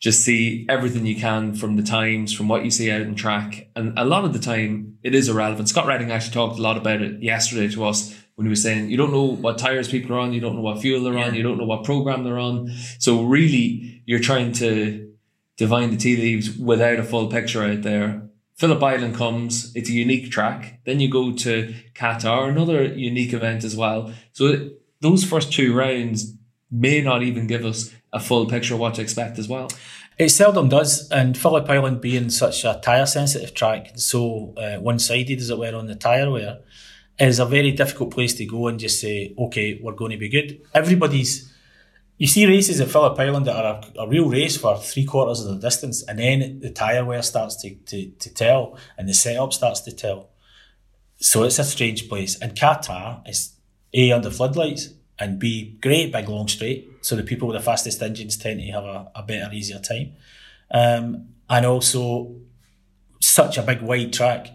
[0.00, 3.68] just see everything you can from the times, from what you see out in track.
[3.76, 5.68] And a lot of the time, it is irrelevant.
[5.68, 8.88] Scott Redding actually talked a lot about it yesterday to us when he was saying,
[8.88, 11.26] you don't know what tires people are on, you don't know what fuel they're yeah.
[11.26, 12.70] on, you don't know what program they're on.
[12.98, 15.12] So really, you're trying to
[15.58, 18.29] divine the tea leaves without a full picture out there.
[18.60, 20.80] Phillip Island comes, it's a unique track.
[20.84, 24.12] Then you go to Qatar, another unique event as well.
[24.32, 24.68] So
[25.00, 26.34] those first two rounds
[26.70, 29.70] may not even give us a full picture of what to expect as well.
[30.18, 34.98] It seldom does, and Phillip Island being such a tyre sensitive track, so uh, one
[34.98, 36.58] sided as it were on the tyre wear,
[37.18, 40.28] is a very difficult place to go and just say, okay, we're going to be
[40.28, 40.60] good.
[40.74, 41.49] Everybody's
[42.20, 45.42] you see races at Phillip Island that are a, a, real race for three quarters
[45.42, 49.14] of the distance, and then the tyre wear starts to, to, to tell, and the
[49.14, 50.28] setup starts to tell.
[51.16, 52.38] So it's a strange place.
[52.38, 53.54] And Qatar is
[53.94, 56.90] A, under floodlights, and B, great big long straight.
[57.00, 60.12] So the people with the fastest engines tend to have a, a better, easier time.
[60.70, 62.36] Um, and also,
[63.18, 64.48] such a big wide track.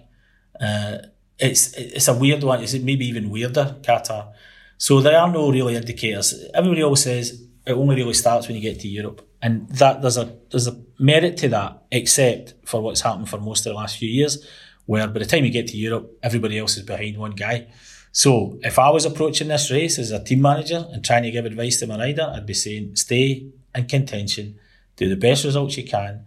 [0.61, 0.97] Uh,
[1.39, 2.61] it's it's a weird one.
[2.61, 4.33] It's maybe even weirder, Qatar.
[4.77, 6.45] So there are no really indicators.
[6.53, 9.27] Everybody always says it only really starts when you get to Europe.
[9.41, 13.65] And that there's a there's a merit to that, except for what's happened for most
[13.65, 14.45] of the last few years,
[14.85, 17.67] where by the time you get to Europe, everybody else is behind one guy.
[18.11, 21.45] So if I was approaching this race as a team manager and trying to give
[21.45, 24.57] advice to my rider, I'd be saying stay in contention,
[24.95, 26.25] do the best results you can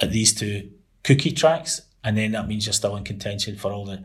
[0.00, 0.70] at these two
[1.02, 4.04] cookie tracks, and then that means you're still in contention for all the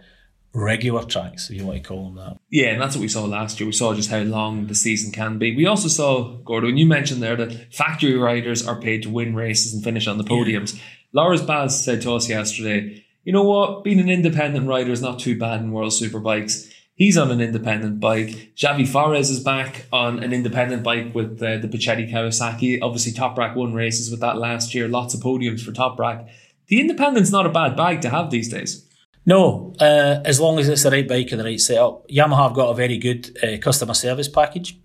[0.54, 2.41] regular tracks, if you want to call them that.
[2.52, 3.66] Yeah, and that's what we saw last year.
[3.66, 5.56] We saw just how long the season can be.
[5.56, 9.74] We also saw, Gordon, you mentioned there that factory riders are paid to win races
[9.74, 10.76] and finish on the podiums.
[10.76, 10.82] Yeah.
[11.14, 15.20] Loris Baz said to us yesterday, you know what, being an independent rider is not
[15.20, 16.70] too bad in World Superbikes.
[16.94, 18.52] He's on an independent bike.
[18.58, 22.80] Xavi Forés is back on an independent bike with uh, the Puccetti Kawasaki.
[22.82, 24.90] Obviously, Top Toprak won races with that last year.
[24.90, 26.30] Lots of podiums for Top Toprak.
[26.68, 28.86] The independent's not a bad bike to have these days.
[29.26, 32.08] No, uh, as long as it's the right bike and the right setup.
[32.08, 34.78] Yamaha have got a very good uh, customer service package,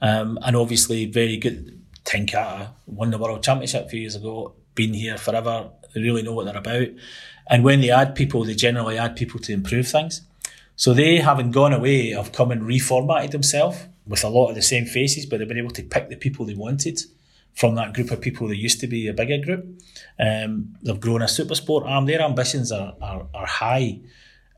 [0.00, 1.78] um, and obviously very good.
[2.04, 4.54] Ten Kate won the world championship a few years ago.
[4.74, 5.70] Been here forever.
[5.94, 6.88] They really know what they're about.
[7.48, 10.22] And when they add people, they generally add people to improve things.
[10.74, 14.62] So they, having gone away, have come and reformatted themselves with a lot of the
[14.62, 17.00] same faces, but they've been able to pick the people they wanted
[17.54, 19.80] from that group of people that used to be a bigger group.
[20.18, 22.06] Um, they've grown a super sport arm.
[22.06, 24.00] Their ambitions are, are, are high,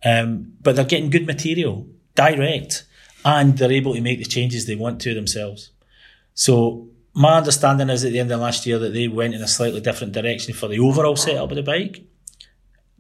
[0.05, 2.85] um, but they're getting good material, direct,
[3.25, 5.71] and they're able to make the changes they want to themselves.
[6.35, 9.49] So my understanding is at the end of last year that they went in a
[9.49, 12.05] slightly different direction for the overall setup of the bike.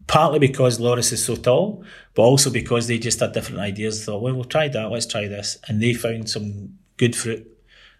[0.06, 1.82] Partly because Loris is so tall,
[2.14, 4.04] but also because they just had different ideas.
[4.04, 5.58] Thought, well, we'll try that, let's try this.
[5.66, 7.50] And they found some good fruit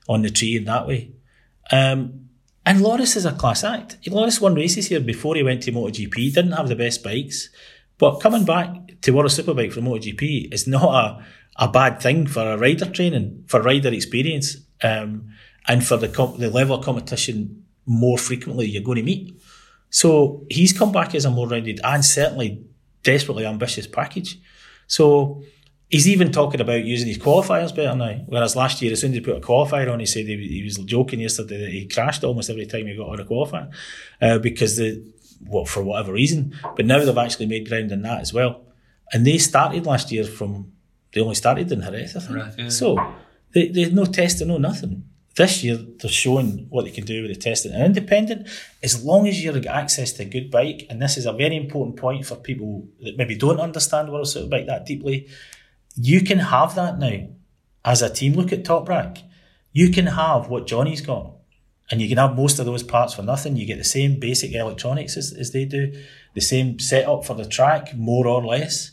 [0.09, 1.13] on the tree in that way.
[1.71, 2.29] Um,
[2.67, 3.99] and Loris is a class act.
[4.07, 6.35] Loris won races here before he went to MotoGP.
[6.35, 7.51] Didn't have the best bikes.
[7.99, 8.69] But coming back
[9.03, 13.45] to World Superbike from MotoGP is not a, a bad thing for a rider training,
[13.47, 14.57] for rider experience.
[14.83, 15.31] Um,
[15.67, 19.41] and for the comp- the level of competition more frequently you're going to meet.
[19.91, 22.65] So he's come back as a more rounded and certainly
[23.03, 24.39] desperately ambitious package.
[24.87, 25.43] So
[25.95, 28.21] he's even talking about using his qualifiers better now.
[28.27, 30.65] Whereas last year, as soon as he put a qualifier on, he said he, he
[30.65, 33.73] was joking yesterday that he crashed almost every time he got on a qualifier
[34.21, 34.89] uh, because the
[35.47, 36.53] well for whatever reason.
[36.75, 38.63] But now they've actually made ground in that as well.
[39.13, 40.73] And they started last year from
[41.13, 42.39] they only started in Jerez, I think.
[42.39, 42.69] Right, yeah.
[42.71, 43.15] So
[43.53, 45.05] they they no testing, no nothing
[45.37, 47.73] this year they're showing what they can do with the testing.
[47.73, 48.49] And independent,
[48.83, 51.57] as long as you've got access to a good bike, and this is a very
[51.57, 55.29] important point for people that maybe don't understand World Superbike that deeply,
[55.95, 57.29] you can have that now
[57.85, 58.35] as a team.
[58.35, 59.23] Look at Toprak.
[59.73, 61.33] You can have what Johnny's got.
[61.91, 63.57] And you can have most of those parts for nothing.
[63.57, 65.93] You get the same basic electronics as, as they do,
[66.35, 68.93] the same setup for the track, more or less.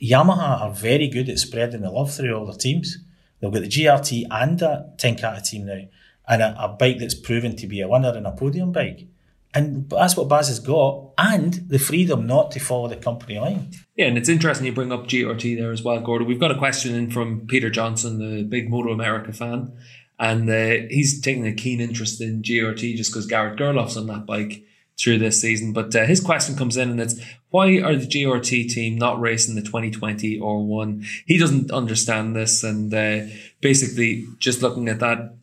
[0.00, 2.98] Yamaha are very good at spreading the love through all their teams.
[3.40, 5.82] They've got the GRT and a Ten Kate team now,
[6.26, 9.06] and a, a, bike that's proven to be a winner and a podium bike.
[9.52, 13.72] And that's what Baz has got, and the freedom not to follow the company line.
[13.96, 16.28] Yeah, and it's interesting you bring up GRT there as well, Gordon.
[16.28, 19.72] We've got a question in from Peter Johnson, the big Moto America fan,
[20.20, 24.24] and uh, he's taking a keen interest in GRT just because Garrett Gerloff's on that
[24.24, 24.62] bike
[25.00, 25.72] through this season.
[25.72, 29.54] But uh, his question comes in, and it's why are the GRT team not racing
[29.54, 31.04] the 2020 or one?
[31.26, 33.26] He doesn't understand this, and uh,
[33.60, 35.34] basically just looking at that.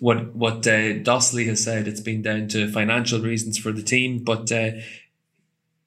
[0.00, 4.24] What what uh, Dosoli has said, it's been down to financial reasons for the team,
[4.24, 4.70] but uh,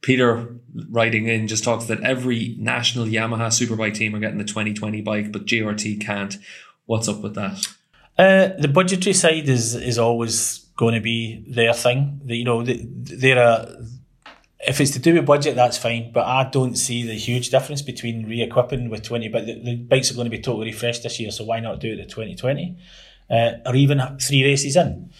[0.01, 0.55] Peter
[0.89, 5.31] writing in just talks that every national Yamaha Superbike team are getting the 2020 bike,
[5.31, 6.37] but GRT can't.
[6.85, 7.67] What's up with that?
[8.17, 12.21] Uh, the budgetary side is is always going to be their thing.
[12.25, 13.83] you know, they're a,
[14.59, 16.11] if it's to do with budget, that's fine.
[16.11, 19.29] But I don't see the huge difference between re-equipping with 20.
[19.29, 21.79] But the, the bikes are going to be totally refreshed this year, so why not
[21.79, 22.77] do it at 2020?
[23.29, 25.11] Uh, or even three races in,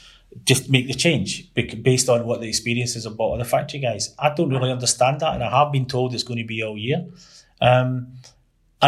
[0.46, 4.16] just make the change based on what the experiences of bought of the factory guys.
[4.18, 6.78] I don't really understand that, and I have been told it's going to be all
[6.78, 7.06] year.
[7.60, 8.14] Um,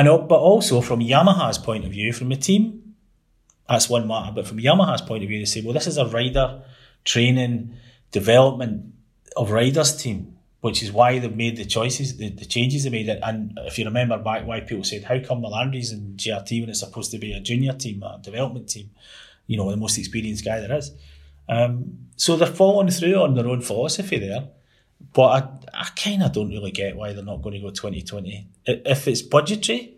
[0.04, 2.90] know, but also from Yamaha's point of view, from the team
[3.70, 4.32] that's one matter.
[4.34, 6.64] But from Yamaha's point of view, they say, well, this is a rider
[7.06, 7.76] training
[8.12, 8.94] development
[9.38, 13.10] of riders team, which is why they've made the choices, the, the changes they made.
[13.10, 16.82] And if you remember back, why people said, how come Melandri's in GRT when it's
[16.82, 18.92] supposed to be a junior team, a development team?
[19.48, 20.92] You know, the most experienced guy there is.
[21.48, 24.50] Um, so they're following through on their own philosophy there.
[25.14, 25.28] But
[25.74, 28.50] I, I kind of don't really get why they're not going to go 2020.
[28.66, 29.96] If it's budgetary,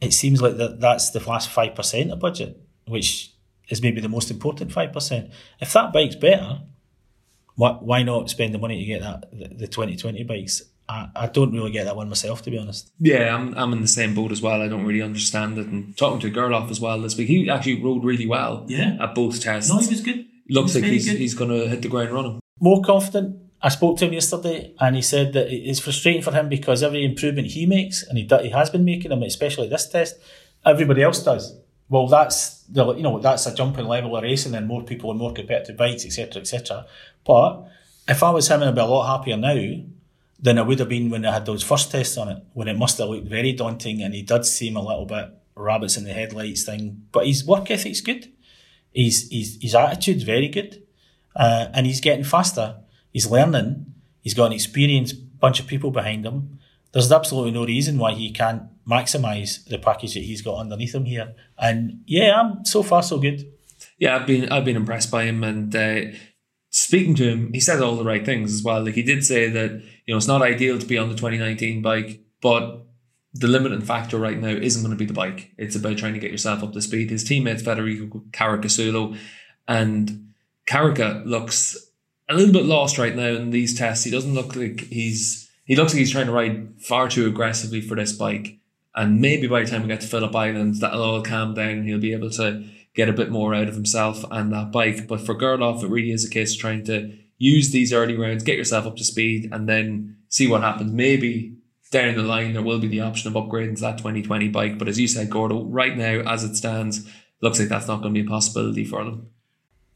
[0.00, 3.32] it seems like that that's the last 5% of budget which
[3.68, 5.32] is maybe the most important 5%.
[5.60, 6.60] If that bike's better,
[7.56, 10.62] why, why not spend the money to get that the, the 2020 bikes?
[10.88, 12.90] I, I don't really get that one myself, to be honest.
[12.98, 14.60] Yeah, I'm, I'm in the same boat as well.
[14.60, 15.66] I don't really understand it.
[15.66, 18.96] And talking to Gerloff as well this week, he actually rode really well yeah.
[19.00, 19.70] at both tests.
[19.70, 20.26] No, he was good.
[20.48, 22.40] Looks like he's, he's going to hit the ground running.
[22.60, 23.38] More confident.
[23.62, 27.04] I spoke to him yesterday and he said that it's frustrating for him because every
[27.04, 30.16] improvement he makes, and he, he has been making them, especially this test,
[30.64, 31.56] everybody else does
[31.92, 35.18] well, that's the you know that's a jumping level of racing and more people and
[35.18, 36.86] more competitive bikes, etc., etc.
[37.24, 37.64] But
[38.08, 39.84] if I was him, I'd be a lot happier now
[40.40, 42.76] than I would have been when I had those first tests on it, when it
[42.76, 46.12] must have looked very daunting and he did seem a little bit rabbits in the
[46.12, 47.06] headlights thing.
[47.12, 48.32] But his work ethic's good,
[48.92, 50.82] his his his attitude's very good,
[51.36, 52.76] uh, and he's getting faster.
[53.12, 53.86] He's learning.
[54.22, 56.58] He's got an experienced bunch of people behind him.
[56.92, 61.04] There's absolutely no reason why he can't maximise the package that he's got underneath him
[61.04, 61.34] here.
[61.58, 63.50] And yeah, I'm so far so good.
[63.98, 66.00] Yeah, I've been I've been impressed by him, and uh,
[66.72, 68.84] speaking to him, he said all the right things as well.
[68.84, 69.70] Like he did say that
[70.06, 72.84] you know it's not ideal to be on the 2019 bike, but
[73.34, 75.52] the limiting factor right now isn't going to be the bike.
[75.56, 77.10] It's about trying to get yourself up to speed.
[77.10, 79.16] His teammate Federico Caricasulo
[79.68, 80.32] and
[80.66, 81.76] Carica looks
[82.28, 84.04] a little bit lost right now in these tests.
[84.04, 87.80] He doesn't look like he's he looks like he's trying to ride far too aggressively
[87.80, 88.58] for this bike.
[88.94, 91.98] And maybe by the time we get to Phillip Island, that'll all calm down he'll
[91.98, 92.64] be able to
[92.94, 95.06] get a bit more out of himself and that bike.
[95.06, 98.44] But for Gerloff, it really is a case of trying to use these early rounds,
[98.44, 100.92] get yourself up to speed, and then see what happens.
[100.92, 101.56] Maybe
[101.90, 104.78] down the line there will be the option of upgrading to that 2020 bike.
[104.78, 107.08] But as you said, Gordo, right now as it stands,
[107.40, 109.28] looks like that's not going to be a possibility for them.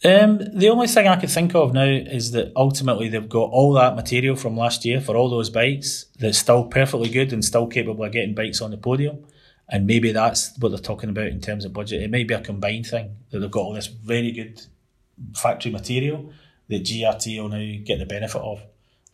[0.05, 3.73] Um, the only thing I can think of now is that ultimately they've got all
[3.73, 7.67] that material from last year for all those bikes that's still perfectly good and still
[7.67, 9.25] capable of getting bikes on the podium.
[9.69, 12.03] And maybe that's what they're talking about in terms of budget.
[12.03, 14.61] It may be a combined thing that they've got all this very good
[15.35, 16.33] factory material
[16.69, 18.63] that GRT will now get the benefit of.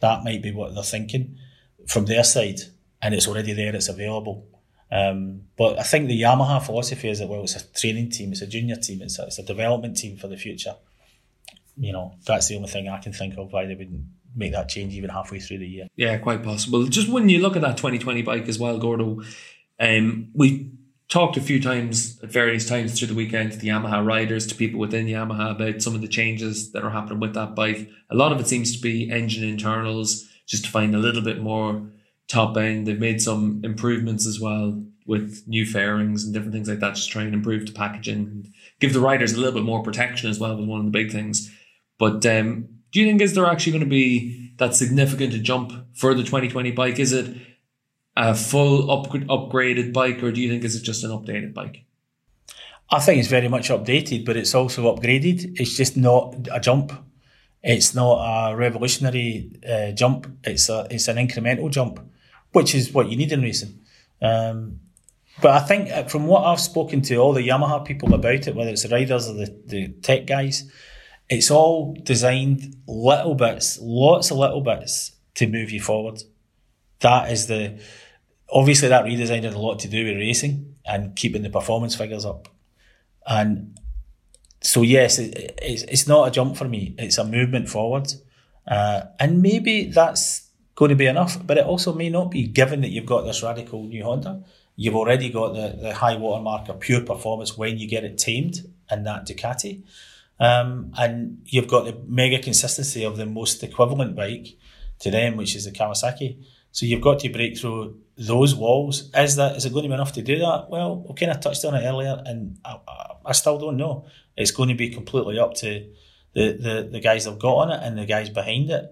[0.00, 1.38] That might be what they're thinking
[1.86, 2.60] from their side,
[3.00, 4.46] and it's already there, it's available.
[4.90, 8.42] Um, but I think the Yamaha philosophy is that well, it's a training team, it's
[8.42, 10.74] a junior team, it's a, it's a development team for the future.
[11.78, 14.04] You know, that's the only thing I can think of why they wouldn't
[14.36, 15.86] make that change even halfway through the year.
[15.96, 16.84] Yeah, quite possible.
[16.86, 19.22] Just when you look at that 2020 bike as well, Gordo,
[19.82, 20.70] um, we
[21.08, 24.54] talked a few times at various times through the weekend to the Yamaha riders, to
[24.54, 27.90] people within Yamaha about some of the changes that are happening with that bike.
[28.08, 31.42] A lot of it seems to be engine internals, just to find a little bit
[31.42, 31.86] more
[32.28, 32.86] top end.
[32.86, 37.10] They've made some improvements as well with new fairings and different things like that, just
[37.10, 40.38] trying to improve the packaging and give the riders a little bit more protection as
[40.38, 41.50] well was one of the big things.
[41.98, 45.72] But um, do you think is there actually going to be that significant a jump
[45.94, 47.00] for the 2020 bike?
[47.00, 47.36] Is it
[48.16, 51.84] a full up, upgraded bike, or do you think is it just an updated bike?
[52.90, 55.58] I think it's very much updated, but it's also upgraded.
[55.58, 56.92] It's just not a jump.
[57.62, 60.26] It's not a revolutionary uh, jump.
[60.44, 62.00] It's a it's an incremental jump,
[62.52, 63.78] which is what you need in racing.
[64.20, 64.80] Um,
[65.40, 68.54] but I think uh, from what I've spoken to all the Yamaha people about it,
[68.54, 70.70] whether it's the riders or the, the tech guys,
[71.30, 76.22] it's all designed little bits, lots of little bits to move you forward.
[77.00, 77.80] That is the
[78.52, 82.24] obviously that redesign had a lot to do with racing and keeping the performance figures
[82.24, 82.48] up.
[83.26, 83.78] And
[84.60, 86.94] so yes, it, it's, it's not a jump for me.
[86.98, 88.12] It's a movement forward,
[88.66, 91.44] uh, and maybe that's going to be enough.
[91.44, 94.44] But it also may not be, given that you've got this radical new Honda.
[94.74, 98.60] You've already got the, the high watermark of pure performance when you get it tamed
[98.90, 99.82] in that Ducati.
[100.40, 104.56] Um, and you've got the mega consistency of the most equivalent bike
[105.00, 106.42] to them, which is the Kawasaki.
[106.72, 109.10] So you've got to break through those walls.
[109.14, 110.66] Is that is it going to be enough to do that?
[110.68, 114.06] Well, we kind of touched on it earlier, and I, I, I still don't know.
[114.36, 115.86] It's going to be completely up to
[116.34, 118.84] the, the, the guys that've got on it and the guys behind it.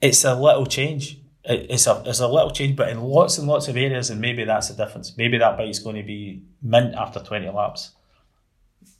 [0.00, 1.18] It's a little change.
[1.44, 4.20] It, it's a it's a little change, but in lots and lots of areas, and
[4.20, 5.16] maybe that's the difference.
[5.16, 7.92] Maybe that bike's going to be mint after twenty laps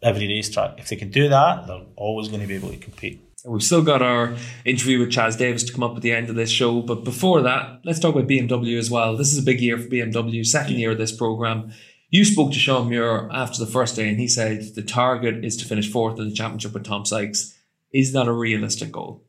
[0.02, 0.78] every racetrack.
[0.78, 3.22] If they can do that, they're always going to be able to compete.
[3.44, 6.36] We've still got our interview with Chaz Davies to come up at the end of
[6.36, 6.80] this show.
[6.80, 9.16] But before that, let's talk about BMW as well.
[9.16, 11.72] This is a big year for BMW, second year of this program.
[12.10, 15.56] You spoke to Shaun Muir after the first day, and he said the target is
[15.56, 17.58] to finish fourth in the championship with Tom Sykes.
[17.92, 19.24] Is that a realistic goal?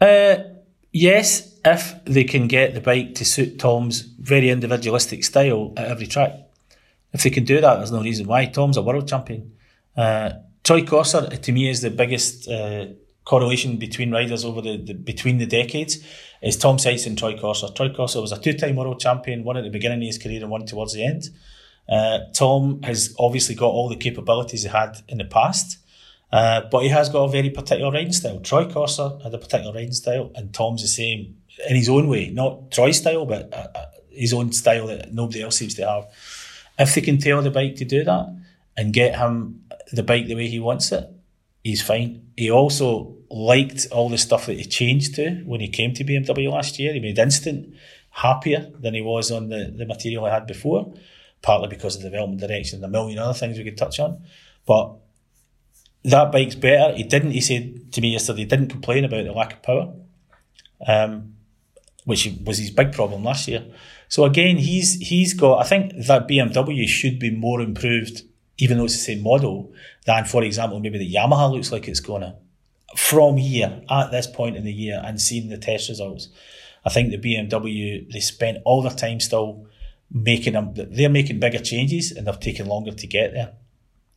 [0.00, 0.36] Uh,
[0.90, 6.06] yes, if they can get the bike to suit Tom's very individualistic style at every
[6.06, 6.32] track.
[7.12, 8.46] If they can do that, there's no reason why.
[8.46, 9.52] Tom's a world champion.
[9.96, 10.30] Uh,
[10.64, 12.86] Troy Corser, to me, is the biggest uh,
[13.24, 15.98] correlation between riders over the, the, between the decades
[16.42, 17.74] is Tom Sykes and Troy Corser.
[17.74, 20.50] Troy Corser was a two-time world champion, one at the beginning of his career and
[20.50, 21.30] one towards the end.
[21.88, 25.78] Uh, Tom has obviously got all the capabilities he had in the past,
[26.32, 28.40] uh, but he has got a very particular riding style.
[28.40, 31.36] Troy Corser had a particular riding style, and Tom's the same
[31.68, 35.42] in his own way, not Troy's style, but uh, uh his own style that nobody
[35.42, 36.06] else seems to have.
[36.78, 38.26] If they can tailor the bike to do that
[38.76, 41.08] and get him the bike the way he wants it,
[41.64, 42.30] he's fine.
[42.36, 46.52] He also liked all the stuff that he changed to when he came to BMW
[46.52, 46.92] last year.
[46.92, 47.74] He made instant
[48.10, 50.94] happier than he was on the, the material he had before,
[51.42, 54.22] partly because of the development direction and a million other things we could touch on.
[54.66, 54.94] But
[56.04, 56.94] that bike's better.
[56.94, 59.94] He didn't, he said to me yesterday, he didn't complain about the lack of power,
[60.86, 61.34] um,
[62.04, 63.64] which was his big problem last year.
[64.08, 65.60] So again, he's he's got.
[65.60, 68.22] I think that BMW should be more improved
[68.58, 69.72] even though it's the same model,
[70.06, 72.36] than, for example, maybe the Yamaha looks like it's going to.
[72.96, 76.28] From here, at this point in the year, and seeing the test results,
[76.84, 79.66] I think the BMW, they spent all their time still
[80.12, 83.54] making them, they're making bigger changes and they've taken longer to get there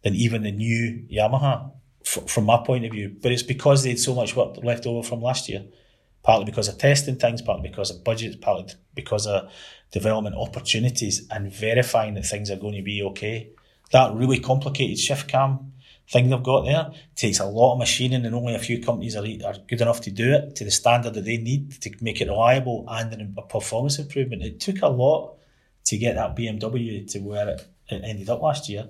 [0.04, 1.72] than even the new Yamaha,
[2.06, 3.16] f- from my point of view.
[3.20, 5.66] But it's because they had so much work left over from last year,
[6.22, 9.50] partly because of testing things, partly because of budgets, partly because of
[9.92, 13.50] development opportunities and verifying that things are going to be okay
[13.92, 15.74] that really complicated shift cam
[16.10, 19.26] thing they've got there takes a lot of machining and only a few companies are,
[19.46, 22.28] are good enough to do it to the standard that they need to make it
[22.28, 24.42] reliable and a performance improvement.
[24.42, 25.36] It took a lot
[25.86, 28.88] to get that BMW to where it, it ended up last year.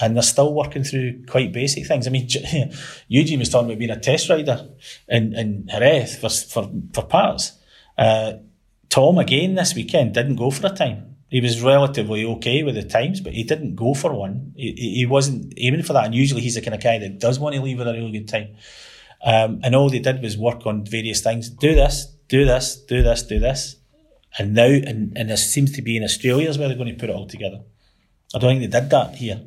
[0.00, 2.06] and they're still working through quite basic things.
[2.06, 2.28] I mean,
[3.08, 4.68] Eugene was talking about being a test rider
[5.08, 7.52] in, in Jerez for, for, for parts.
[7.96, 8.34] Uh,
[8.88, 11.07] Tom, again, this weekend didn't go for a time.
[11.28, 14.52] He was relatively okay with the times, but he didn't go for one.
[14.56, 16.06] He, he wasn't aiming for that.
[16.06, 18.12] And usually he's the kind of guy that does want to leave with a really
[18.12, 18.56] good time.
[19.22, 21.50] Um, and all they did was work on various things.
[21.50, 23.76] Do this, do this, do this, do this.
[24.38, 26.98] And now, and, and this seems to be in Australia is where they're going to
[26.98, 27.60] put it all together.
[28.34, 29.42] I don't think they did that here.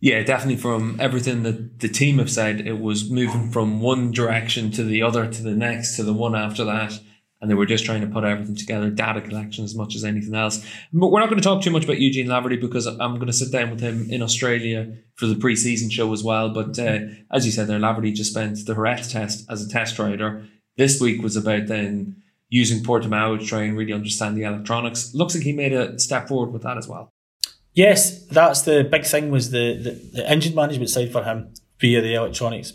[0.00, 0.56] Yeah, definitely.
[0.56, 5.02] From everything that the team have said, it was moving from one direction to the
[5.02, 7.00] other, to the next, to the one after that.
[7.44, 10.34] And they were just trying to put everything together, data collection as much as anything
[10.34, 10.64] else.
[10.94, 13.34] But we're not going to talk too much about Eugene Laverty because I'm going to
[13.34, 16.54] sit down with him in Australia for the pre-season show as well.
[16.54, 19.98] But uh, as you said there, Laverty just spent the Jerez test as a test
[19.98, 20.46] rider.
[20.78, 25.12] This week was about then using Portimao to try and really understand the electronics.
[25.12, 27.12] Looks like he made a step forward with that as well.
[27.74, 32.00] Yes, that's the big thing was the, the, the engine management side for him via
[32.00, 32.72] the electronics.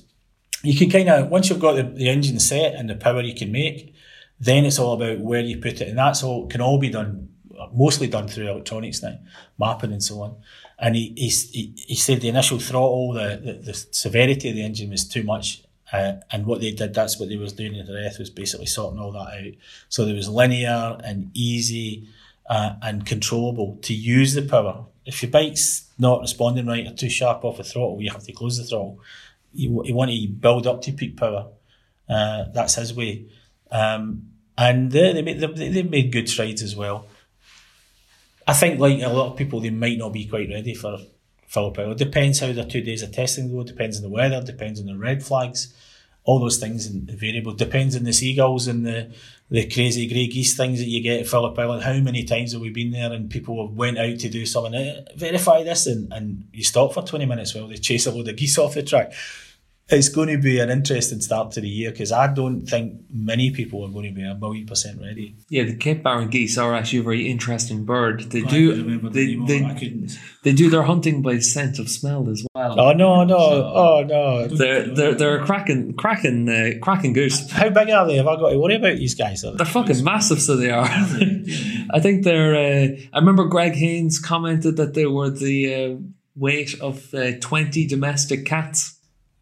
[0.62, 3.34] You can kind of, once you've got the, the engine set and the power you
[3.34, 3.96] can make,
[4.40, 5.90] then it's all about where you put it.
[5.90, 7.30] And that's all, can all be done,
[7.74, 9.18] mostly done through electronics now,
[9.58, 10.38] mapping and so on.
[10.78, 14.92] And he, he, he said the initial throttle, the, the, the severity of the engine
[14.92, 15.64] was too much.
[15.92, 18.68] Uh, and what they did, that's what they was doing in the Jerez was basically
[18.68, 19.54] sorting all that out.
[19.90, 22.08] So there was linear and easy
[22.50, 24.86] uh, and controllable to use the power.
[25.06, 28.32] If your bike's not responding right or too sharp off the throttle, you have to
[28.32, 29.00] close the throttle.
[29.54, 31.48] You, you want to build up to peak power.
[32.08, 33.26] Uh, that's his way.
[33.72, 34.29] Um,
[34.60, 37.08] and they, they, made, they, they made good strides as well.
[38.46, 40.98] I think, like a lot of people, they might not be quite ready for
[41.48, 41.98] Phillip Island.
[41.98, 44.98] Depends how their two days of testing go, depends on the weather, depends on the
[44.98, 45.74] red flags.
[46.26, 47.54] All those things and variable.
[47.54, 49.12] Depends on the seagulls and the
[49.50, 51.82] the crazy grey geese things that you get at Phillip Island.
[51.82, 54.76] How many times have we been there and people have went out to do something,
[54.76, 57.56] eh, verify this, and, and you stop for 20 minutes.
[57.56, 59.14] While they chase a load of geese off the track
[59.92, 63.50] it's going to be an interesting start to the year because I don't think many
[63.50, 65.36] people are going to be a million percent ready.
[65.50, 68.30] Yeah, the Cape Barren geese are actually a very interesting bird.
[68.30, 70.08] They do they, they,
[70.44, 72.80] they, do their hunting by scent of smell as well.
[72.80, 74.48] Oh no, no, oh no!
[74.48, 77.50] They're they're they're a cracking cracking uh, cracking goose.
[77.50, 78.18] How big are they?
[78.18, 79.42] Have I got to worry about these guys?
[79.42, 80.86] They're fucking massive, so they are.
[81.92, 82.56] I think they're.
[82.56, 85.96] Uh, I remember Greg Haynes commented that they were the uh,
[86.36, 88.99] weight of uh, twenty domestic cats.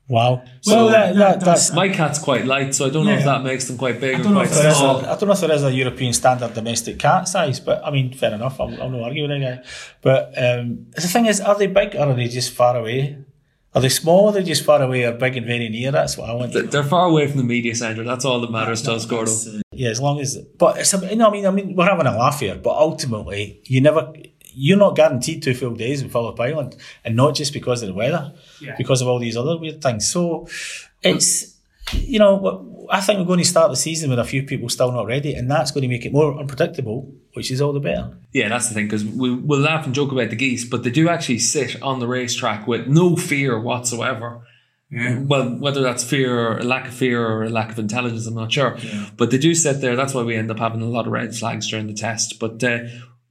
[0.09, 0.43] Wow.
[0.61, 3.13] So well, that, that, that's my cat's quite light, so I don't yeah.
[3.13, 4.99] know if that makes them quite big or quite small.
[4.99, 7.91] A, I don't know if there is a European standard domestic cat size, but I
[7.91, 8.59] mean, fair enough.
[8.61, 9.65] I'm, I'm not arguing with that.
[10.01, 13.17] But um, the thing is, are they big or are they just far away?
[13.75, 14.29] Are they small?
[14.29, 15.91] Are they just far away or big and very near?
[15.91, 16.53] That's what I want.
[16.53, 18.03] They're far away from the media centre.
[18.03, 19.29] That's all that matters to us, Gordo.
[19.31, 20.37] Uh, yeah, as long as.
[20.57, 20.93] But it's.
[20.93, 23.81] A, you know, I mean, I mean, we're having a laugh here, but ultimately, you
[23.81, 24.13] never
[24.59, 27.93] you're not guaranteed two full days in Phillip Island, and not just because of the
[27.93, 28.75] weather, yeah.
[28.75, 30.09] because of all these other weird things.
[30.09, 30.47] So
[31.03, 31.55] it's
[31.93, 34.91] you know I think we're going to start the season with a few people still
[34.91, 38.17] not ready, and that's going to make it more unpredictable, which is all the better.
[38.33, 40.89] Yeah, that's the thing because we will laugh and joke about the geese, but they
[40.89, 44.41] do actually sit on the racetrack with no fear whatsoever.
[44.89, 45.19] Yeah.
[45.19, 48.35] Well, whether that's fear or a lack of fear or a lack of intelligence, I'm
[48.35, 48.77] not sure.
[48.81, 49.09] Yeah.
[49.17, 49.95] But they do sit there.
[49.97, 52.39] That's why we end up having a lot of red flags during the test.
[52.39, 52.85] But uh,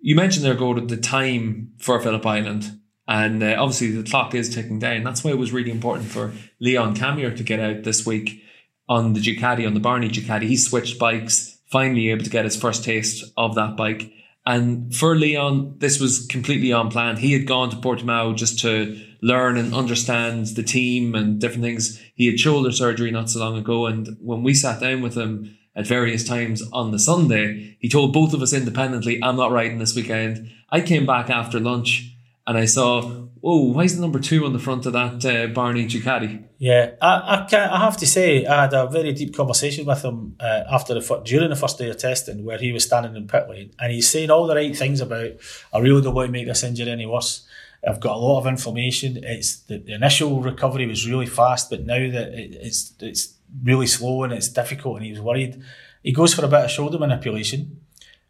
[0.07, 2.78] you mentioned there, go to the time for Phillip Island.
[3.09, 5.02] And uh, obviously the clock is ticking down.
[5.02, 8.40] That's why it was really important for Leon Camier to get out this week
[8.88, 10.44] on the Ducati, on the Barni Ducati.
[10.44, 14.12] He switched bikes, finally able to get his first taste of that bike.
[14.46, 17.16] And for Leon, this was completely on plan.
[17.16, 22.00] He had gone to Portimao just to learn and understand the team and different things.
[22.14, 23.86] He had shoulder surgery not so long ago.
[23.86, 27.76] And when we sat down with him, at various times on the Sunday.
[27.78, 30.50] He told both of us independently, I'm not riding this weekend.
[30.70, 32.16] I came back after lunch
[32.46, 35.52] and I saw, oh, why is the number two on the front of that uh,
[35.52, 36.44] Barni Ducati?
[36.58, 40.02] Yeah, I, I, can I have to say, I had a very deep conversation with
[40.02, 43.28] him uh, after the during the first day of testing, where he was standing in
[43.28, 45.32] pit lane, and he's saying all the right things about.
[45.72, 47.46] I really don't want to make this injury any worse.
[47.86, 49.18] I've got a lot of information.
[49.22, 53.86] It's the, the initial recovery was really fast, but now that it, it's it's really
[53.86, 55.62] slow and it's difficult and he was worried.
[56.03, 57.80] He goes for a bit of shoulder manipulation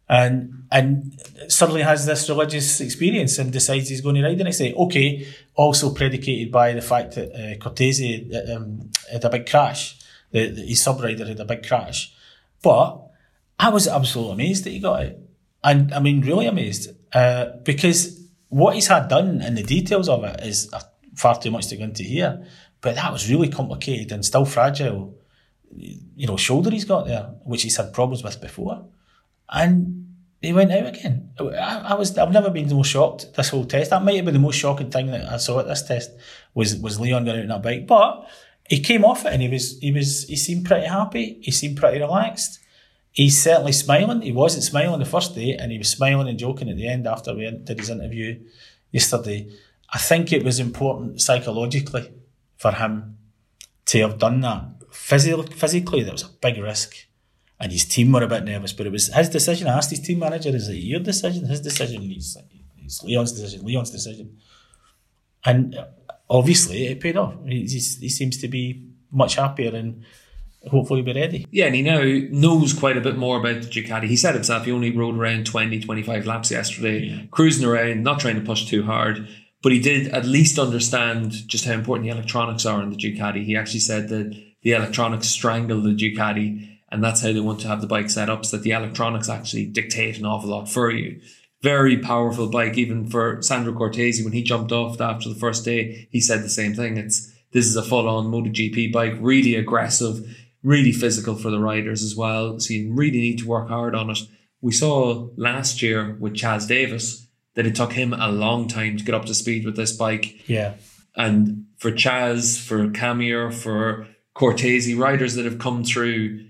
[0.09, 4.57] and and suddenly has this religious experience and decides he's going to ride the next
[4.57, 4.73] day.
[4.73, 9.99] Okay, also predicated by the fact that uh, Cortese uh, um, had a big crash.
[10.31, 12.13] The, the, his sub rider had a big crash.
[12.61, 13.01] But
[13.59, 15.19] I was absolutely amazed that he got it.
[15.63, 16.89] And I mean, really amazed.
[17.13, 20.69] Uh, because what he's had done and the details of it is
[21.15, 22.45] far too much to go into here.
[22.87, 25.13] But that was really complicated and still fragile,
[25.75, 28.85] you know, shoulder he's got there, which he's had problems with before.
[29.49, 31.31] And he went out again.
[31.37, 33.89] I, I, was I've never been more shocked this whole test.
[33.89, 36.11] That might have been the most shocking thing that I saw at this test
[36.53, 37.87] was was Leon going out on that bike.
[37.87, 38.25] But
[38.69, 41.39] he came off it and he was he was he seemed pretty happy.
[41.41, 42.59] He seemed pretty relaxed.
[43.11, 44.21] He's certainly smiling.
[44.21, 47.05] He wasn't smiling the first day, and he was smiling and joking at the end
[47.05, 48.39] after we did his interview
[48.93, 49.51] yesterday.
[49.93, 52.13] I think it was important psychologically
[52.57, 53.17] for him
[53.85, 54.65] to have done that.
[54.91, 57.07] Physically, physically, that was a big risk
[57.59, 59.67] and his team were a bit nervous, but it was his decision.
[59.67, 61.45] I asked his team manager, is it your decision?
[61.45, 62.01] His decision?
[62.03, 62.37] He's,
[62.83, 63.65] it's Leon's decision.
[63.65, 64.37] Leon's decision.
[65.43, 65.87] And uh,
[66.29, 67.33] obviously it paid off.
[67.45, 70.03] He, he seems to be much happier and
[70.69, 71.47] hopefully be ready.
[71.49, 72.01] Yeah, and he now
[72.31, 74.05] knows quite a bit more about the Ducati.
[74.05, 77.21] He said himself he only rode around 20, 25 laps yesterday, yeah.
[77.31, 79.27] cruising around, not trying to push too hard.
[79.63, 83.43] But he did at least understand just how important the electronics are in the Ducati.
[83.43, 87.67] He actually said that the electronics strangle the Ducati and that's how they want to
[87.67, 90.89] have the bike set up so that the electronics actually dictate an awful lot for
[90.89, 91.19] you.
[91.61, 96.07] Very powerful bike, even for Sandro Cortese when he jumped off after the first day,
[96.11, 96.97] he said the same thing.
[96.97, 100.19] It's this is a full on MotoGP bike, really aggressive,
[100.63, 102.59] really physical for the riders as well.
[102.59, 104.19] So you really need to work hard on it.
[104.61, 107.26] We saw last year with Chaz Davies
[107.57, 110.47] that it took him a long time to get up to speed with this bike.
[110.47, 110.75] Yeah.
[111.15, 116.45] And for Chaz, for Camier, for Cortese, riders that have come through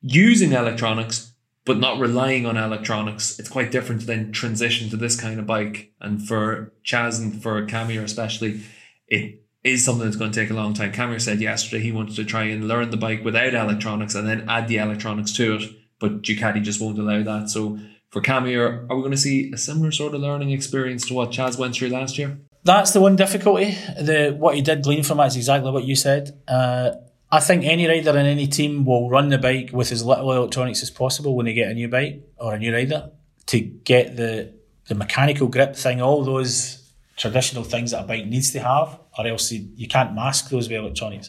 [0.00, 1.32] using electronics
[1.64, 3.40] but not relying on electronics.
[3.40, 5.92] It's quite different to then transition to this kind of bike.
[6.00, 8.60] And for Chaz and for Camier especially,
[9.08, 10.92] it is something that's going to take a long time.
[10.92, 14.48] Camier said yesterday he wanted to try and learn the bike without electronics and then
[14.48, 17.50] add the electronics to it, but Ducati just won't allow that.
[17.50, 17.80] So
[18.16, 21.32] for Camier, are we going to see a similar sort of learning experience to what
[21.32, 22.38] Chaz went through last year?
[22.64, 23.76] That's the one difficulty.
[24.00, 26.40] The what he did glean from it is exactly what you said.
[26.48, 26.92] Uh,
[27.30, 30.82] I think any rider in any team will run the bike with as little electronics
[30.82, 33.10] as possible when they get a new bike or a new rider
[33.48, 34.54] to get the
[34.86, 39.26] the mechanical grip thing, all those traditional things that a bike needs to have, or
[39.26, 41.28] else you, you can't mask those with electronics.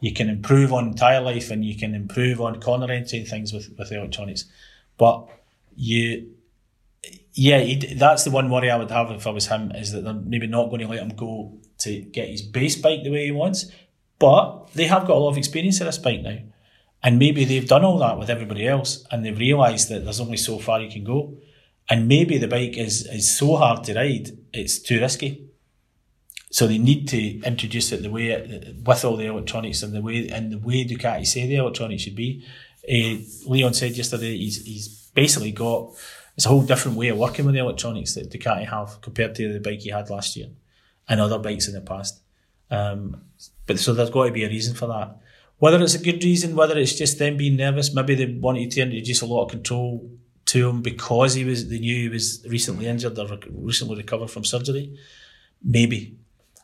[0.00, 3.70] You can improve on tyre life and you can improve on corner entry things with,
[3.78, 4.44] with electronics.
[4.98, 5.28] But
[5.78, 6.32] you,
[7.32, 7.64] yeah,
[7.94, 10.46] that's the one worry I would have if I was him is that they're maybe
[10.46, 13.70] not going to let him go to get his base bike the way he wants
[14.18, 16.38] but they have got a lot of experience in this bike now.
[17.02, 20.36] And maybe they've done all that with everybody else and they've realised that there's only
[20.36, 21.36] so far you can go.
[21.88, 25.44] And maybe the bike is, is so hard to ride, it's too risky.
[26.50, 30.00] So they need to introduce it the way it, with all the electronics and the
[30.00, 32.44] way and the way Ducati say the electronics should be.
[32.84, 35.92] Uh, Leon said yesterday he's he's basically got
[36.36, 39.52] it's a whole different way of working with the electronics that Ducati have compared to
[39.52, 40.50] the bike he had last year
[41.08, 42.20] and other bikes in the past.
[42.70, 43.22] Um,
[43.66, 45.18] but so there's got to be a reason for that.
[45.58, 48.82] Whether it's a good reason, whether it's just them being nervous, maybe they wanted to
[48.82, 50.08] introduce a lot of control
[50.46, 54.44] to him because he was they knew he was recently injured or recently recovered from
[54.44, 54.96] surgery.
[55.62, 56.18] Maybe.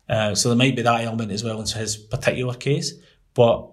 [0.09, 2.93] Uh, so there might be that element as well in his particular case.
[3.35, 3.71] But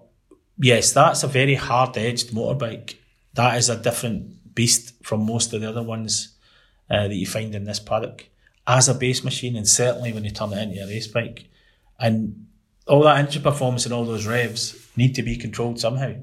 [0.58, 2.96] yes, that's a very hard edged motorbike.
[3.34, 6.36] That is a different beast from most of the other ones
[6.90, 8.28] uh, that you find in this paddock
[8.66, 11.48] as a base machine, and certainly when you turn it into a race bike.
[11.98, 12.46] And
[12.86, 16.14] all that engine performance and all those revs need to be controlled somehow.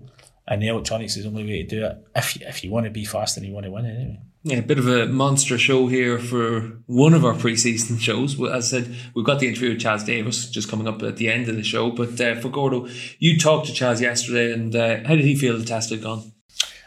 [0.47, 2.85] And the electronics is the only way to do it if you, if you want
[2.85, 4.19] to be fast and you want to win anyway.
[4.43, 8.41] Yeah, a bit of a monster show here for one of our pre-season shows.
[8.41, 11.29] As I said, we've got the interview with Chaz Davies just coming up at the
[11.29, 11.91] end of the show.
[11.91, 12.87] But uh, for Gordo,
[13.19, 16.31] you talked to Chaz yesterday, and uh, how did he feel the test had gone?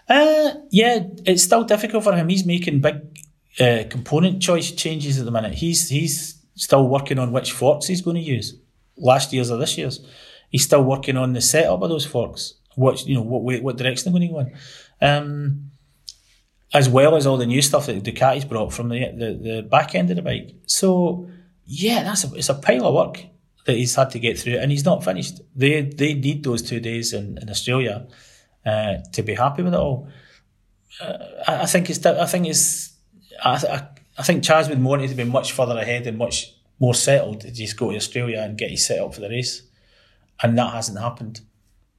[0.09, 2.29] Uh, yeah, it's still difficult for him.
[2.29, 3.01] He's making big
[3.61, 5.55] uh, component choice changes at the minute.
[5.55, 8.55] He's he's still working on which forks he's going to use
[8.97, 10.05] last year's or this year's.
[10.51, 12.55] He's still working on the setup of those forks.
[12.75, 14.57] What you know, what what direction they're going to go in,
[15.01, 15.71] um,
[16.73, 19.95] as well as all the new stuff that Ducati's brought from the, the, the back
[19.95, 20.55] end of the bike.
[20.67, 21.29] So
[21.67, 23.25] yeah, that's a, it's a pile of work
[23.67, 25.41] that he's had to get through, and he's not finished.
[25.55, 28.09] They they need those two days in, in Australia
[28.65, 30.09] uh, to be happy with it all.
[31.01, 32.95] Uh, I, I, think it's I think it's
[33.43, 33.89] I, I,
[34.19, 37.41] I think Chaz would want it to be much further ahead and much more settled
[37.41, 39.63] to just go to Australia and get you set up for the race.
[40.43, 41.41] And that hasn't happened,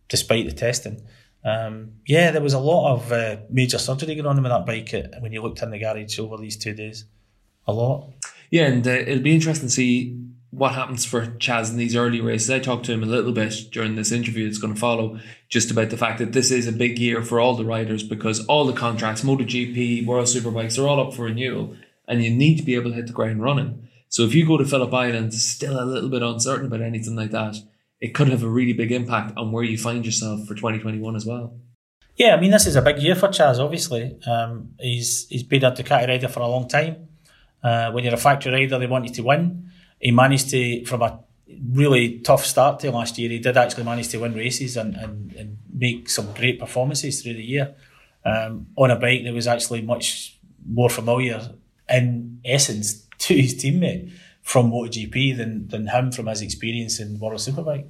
[0.09, 1.01] despite the testing.
[1.45, 4.93] Um, yeah, there was a lot of uh, major surgery going on with that bike
[5.20, 7.05] when you looked in the garage over these two days.
[7.68, 8.11] A lot.
[8.49, 10.22] Yeah, and uh, it'll be interesting to see
[10.53, 12.51] what happens for Chaz in these early races.
[12.51, 15.71] I talked to him a little bit during this interview that's going to follow, just
[15.71, 18.65] about the fact that this is a big year for all the riders because all
[18.65, 21.75] the contracts, MotoGP, World Superbikes, are all up for renewal,
[22.07, 23.87] and you need to be able to hit the ground running.
[24.09, 27.31] So if you go to Phillip Island, still a little bit uncertain about anything like
[27.31, 27.55] that,
[27.99, 31.25] it could have a really big impact on where you find yourself for 2021 as
[31.25, 31.57] well.
[32.15, 33.57] Yeah, I mean this is a big year for Chaz.
[33.57, 37.07] Obviously, um, he's he's been a Ducati rider for a long time.
[37.63, 39.71] Uh, when you're a factory rider, they want you to win.
[40.03, 41.19] He managed to, from a
[41.71, 45.31] really tough start to last year, he did actually manage to win races and, and,
[45.33, 47.73] and make some great performances through the year
[48.25, 50.37] um, on a bike that was actually much
[50.67, 51.51] more familiar
[51.89, 57.39] in essence to his teammate from MotoGP than than him from his experience in World
[57.39, 57.89] Superbike.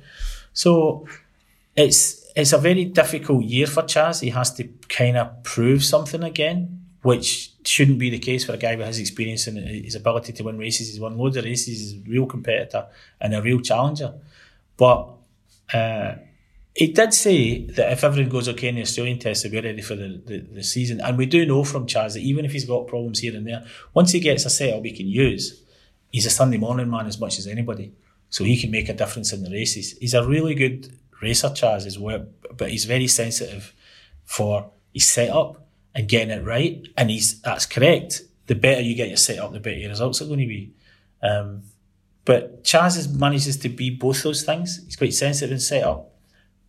[0.53, 1.07] So
[1.75, 4.21] it's it's a very difficult year for Chaz.
[4.21, 8.57] He has to kind of prove something again, which shouldn't be the case for a
[8.57, 10.89] guy with his experience and his ability to win races.
[10.89, 11.67] He's won loads of races.
[11.67, 12.87] He's a real competitor
[13.19, 14.13] and a real challenger.
[14.77, 15.09] But
[15.73, 16.15] uh,
[16.75, 19.81] he did say that if everything goes okay in the Australian test, he'll be ready
[19.81, 20.99] for the, the, the, season.
[21.01, 23.65] And we do know from Chaz that even if he's got problems here and there,
[23.93, 25.61] once he gets a setup he can use,
[26.11, 27.93] he's a Sunday morning man as much as anybody.
[28.29, 29.95] So he can make a difference in the races.
[29.99, 30.91] He's a really good
[31.21, 32.25] racer, Chaz, as well,
[32.57, 33.73] but he's very sensitive
[34.25, 35.63] for his setup
[35.95, 36.87] and getting it right.
[36.97, 38.23] And he's that's correct.
[38.47, 40.73] The better you get your setup, the better your results are going to be.
[41.21, 41.63] Um,
[42.25, 44.83] but Chaz manages to be both those things.
[44.85, 46.13] He's quite sensitive in setup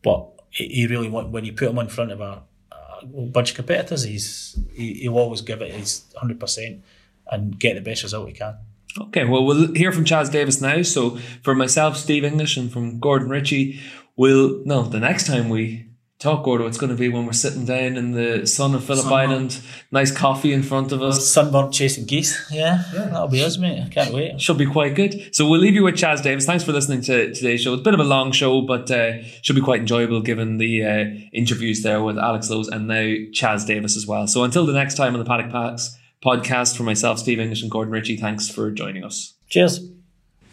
[0.05, 3.57] but he really want when you put him in front of a, a bunch of
[3.57, 6.85] competitors, he's he, he'll always give it his hundred percent
[7.33, 8.57] and get the best result he can.
[9.01, 10.83] Okay, well, we'll hear from Chaz Davies now.
[10.83, 13.81] So, for myself, Steve English, and from Gordon Ritchie,
[14.14, 15.89] we'll no the next time we
[16.25, 19.07] talk, Gordo, it's going to be when we're sitting down in the sun of Phillip
[19.07, 19.61] Island,
[19.93, 21.31] nice coffee in front of us.
[21.31, 22.51] Sunburnt chasing geese.
[22.51, 23.83] Yeah, yeah, that'll be us, mate.
[23.85, 24.41] I can't wait.
[24.41, 25.35] Should be quite good.
[25.35, 26.47] So we'll leave you with Chaz Davies.
[26.47, 27.75] Thanks for listening to today's show.
[27.75, 30.85] It's a bit of a long show, but uh, should be quite enjoyable given the
[30.85, 31.05] uh,
[31.35, 33.03] interviews there with Alex Lowes and now
[33.33, 34.27] Chaz Davies as well.
[34.27, 37.70] So until the next time on the Paddock Pass podcast, for myself, Steve English, and
[37.70, 39.35] Gordon Ritchie, thanks for joining us.
[39.51, 39.93] Cheers.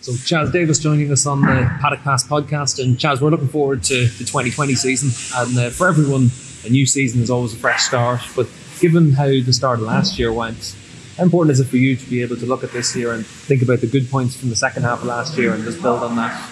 [0.02, 3.84] So Chaz Davies joining us on the Paddock Pass podcast, and Chaz, we're looking forward
[3.84, 6.32] to the 2020 season, and uh, for everyone,
[6.66, 8.20] a new season is always a fresh start.
[8.36, 8.48] But
[8.80, 10.76] given how the start of last year went,
[11.18, 13.24] how important is it for you to be able to look at this year and
[13.24, 16.02] think about the good points from the second half of last year and just build
[16.02, 16.50] on that?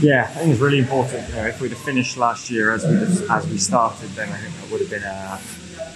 [0.00, 1.28] Yeah, I think it's really important.
[1.28, 2.94] You know, if we'd have finished last year as we
[3.28, 5.38] as we started, then I think that would have been a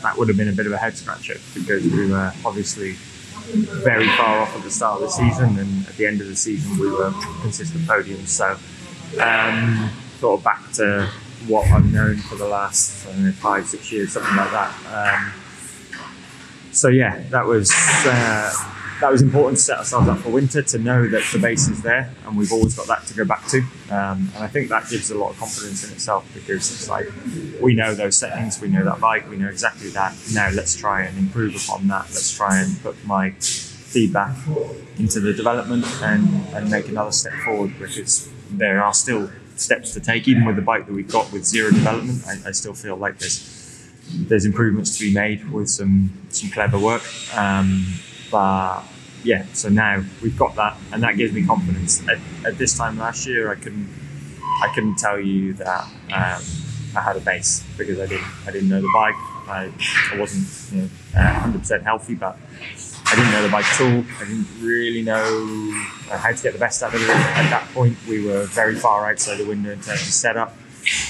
[0.02, 2.96] that would have been a bit of a head scratcher because we were obviously
[3.52, 6.36] very far off at the start of the season, and at the end of the
[6.36, 8.28] season we were consistent podiums.
[8.28, 8.56] So,
[9.22, 11.08] um, sort of back to
[11.46, 14.72] what I've known for the last know, five, six years, something like that.
[14.92, 15.32] Um,
[16.72, 17.70] so yeah, that was
[18.06, 18.52] uh,
[19.04, 21.82] that was important to set ourselves up for winter to know that the base is
[21.82, 23.58] there and we've always got that to go back to.
[23.90, 27.10] Um, and I think that gives a lot of confidence in itself because it's like
[27.60, 30.16] we know those settings, we know that bike, we know exactly that.
[30.32, 32.04] Now let's try and improve upon that.
[32.04, 34.38] Let's try and put my feedback
[34.96, 40.00] into the development and, and make another step forward because there are still steps to
[40.00, 42.26] take, even with the bike that we've got with zero development.
[42.26, 43.50] I, I still feel like there's
[44.28, 47.02] there's improvements to be made with some some clever work.
[47.36, 47.84] Um,
[48.34, 48.82] but
[49.22, 52.02] yeah, so now we've got that, and that gives me confidence.
[52.08, 53.88] At, at this time last year, I couldn't
[54.60, 56.42] I couldn't tell you that um,
[56.96, 59.14] I had a base because I didn't I didn't know the bike.
[59.46, 59.70] I,
[60.12, 62.36] I wasn't you know, 100% healthy, but
[63.06, 64.04] I didn't know the bike at all.
[64.18, 67.08] I didn't really know how to get the best out of it.
[67.08, 70.56] At that point, we were very far outside the window in terms of setup,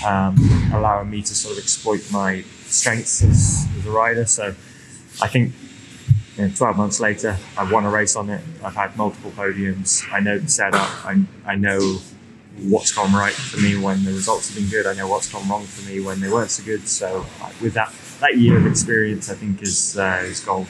[0.04, 0.36] um,
[0.74, 4.26] allowing me to sort of exploit my strengths as, as a rider.
[4.26, 4.54] So
[5.22, 5.54] I think
[6.42, 8.42] know, 12 months later, I've won a race on it.
[8.62, 10.04] I've had multiple podiums.
[10.12, 11.04] I know the setup.
[11.04, 11.98] I, I know
[12.58, 14.86] what's gone right for me when the results have been good.
[14.86, 16.86] I know what's gone wrong for me when they weren't so good.
[16.88, 17.26] So
[17.60, 20.66] with that that year of experience, I think is uh, is gold.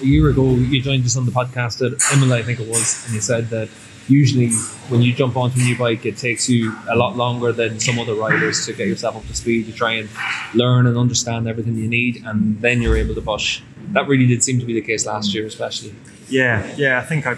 [0.00, 3.04] A year ago, you joined us on the podcast at Imola, I think it was,
[3.06, 3.68] and you said that
[4.08, 4.50] usually
[4.88, 7.98] when you jump onto a new bike, it takes you a lot longer than some
[7.98, 9.66] other riders to get yourself up to speed.
[9.66, 10.08] to try and
[10.54, 13.62] learn and understand everything you need, and then you're able to push.
[13.92, 15.94] That really did seem to be the case last year, especially.
[16.28, 16.98] Yeah, yeah.
[16.98, 17.36] I think I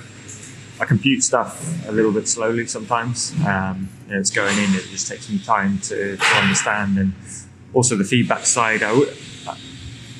[0.80, 3.32] I compute stuff a little bit slowly sometimes.
[3.46, 7.12] Um, you know, it's going in; it just takes me time to, to understand, and
[7.74, 8.82] also the feedback side.
[8.82, 8.92] I,
[9.46, 9.56] I,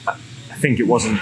[0.06, 1.20] I think it wasn't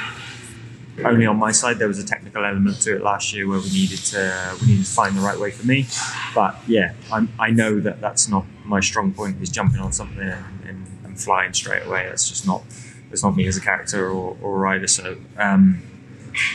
[1.04, 1.78] only on my side.
[1.78, 4.86] There was a technical element to it last year where we needed to we needed
[4.86, 5.86] to find the right way for me.
[6.34, 9.42] But yeah, I'm, i know that that's not my strong point.
[9.42, 12.06] Is jumping on something and, and, and flying straight away.
[12.08, 12.62] That's just not
[13.10, 14.86] it's not me as a character or, or rider.
[14.86, 15.82] So um,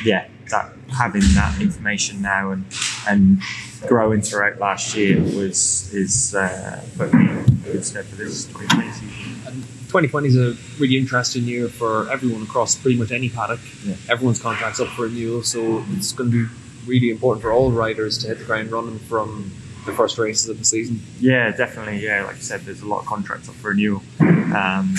[0.03, 2.65] yeah, that having that information now and
[3.07, 3.41] and
[3.87, 6.81] growing throughout last year was is uh,
[7.13, 9.80] me good step for this 2020 season.
[9.91, 13.59] 2020 is a really interesting year for everyone across pretty much any paddock.
[13.83, 13.95] Yeah.
[14.07, 16.53] Everyone's contract's up for renewal, so it's going to be
[16.85, 19.51] really important for all riders to hit the ground running from
[19.85, 21.01] the first races of the season.
[21.19, 21.99] Yeah, definitely.
[21.99, 24.01] Yeah, like I said, there's a lot of contracts up for renewal.
[24.21, 24.95] Um,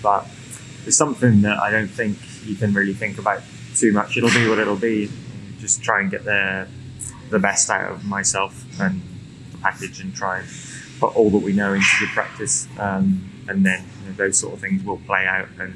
[0.00, 0.28] but
[0.86, 3.42] it's something that I don't think you can really think about
[3.74, 4.16] too much.
[4.16, 5.10] It'll be what it'll be.
[5.58, 6.68] Just try and get the
[7.30, 9.02] the best out of myself and
[9.50, 10.48] the package, and try and
[11.00, 12.68] put all that we know into good practice.
[12.78, 15.74] Um, and then you know, those sort of things will play out, and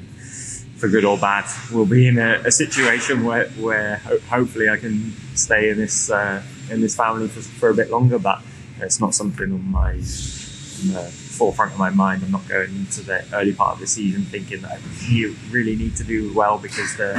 [0.77, 4.77] for good or bad, we'll be in a, a situation where where ho- hopefully I
[4.77, 8.19] can stay in this uh, in this family for, for a bit longer.
[8.19, 8.41] But
[8.79, 12.23] it's not something on my in the forefront of my mind.
[12.23, 15.95] I'm not going into the early part of the season thinking that you really need
[15.97, 17.13] to do well because the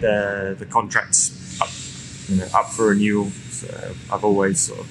[0.00, 1.70] the the contract's up,
[2.28, 3.30] you know, up for renewal.
[3.50, 4.88] So I've always sort of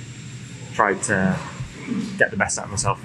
[0.73, 1.37] tried to
[2.17, 3.03] get the best out of myself,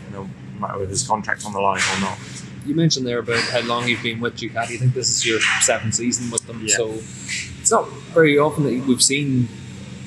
[0.61, 2.19] matter whether there's contract on the line or not.
[2.65, 4.75] You mentioned there about how long you've been with Ducati.
[4.75, 6.63] I think this is your seventh season with them.
[6.65, 6.77] Yeah.
[6.77, 6.91] So
[7.61, 9.49] it's not very often that we've seen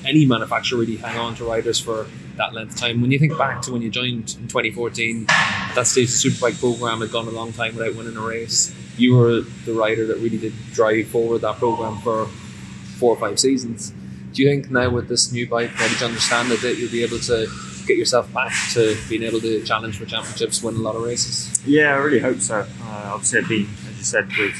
[0.05, 3.01] any manufacturer really hang on to riders for that length of time.
[3.01, 6.59] When you think back to when you joined in 2014, at that stage the Superbike
[6.59, 8.73] program had gone a long time without winning a race.
[8.97, 12.25] You were the rider that really did drive forward that program for
[12.97, 13.93] four or five seasons.
[14.33, 16.91] Do you think now with this new bike, now that you understand it, that you'll
[16.91, 17.47] be able to
[17.89, 21.59] get yourself back to being able to challenge for championships, win a lot of races?
[21.65, 22.59] Yeah, I really hope so.
[22.83, 24.53] Uh, obviously, I've been, as you said, with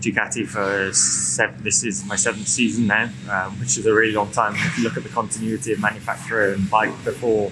[0.00, 4.30] Ducati for seven, this is my seventh season now, um, which is a really long
[4.32, 4.54] time.
[4.56, 7.50] If you look at the continuity of manufacturer and bike before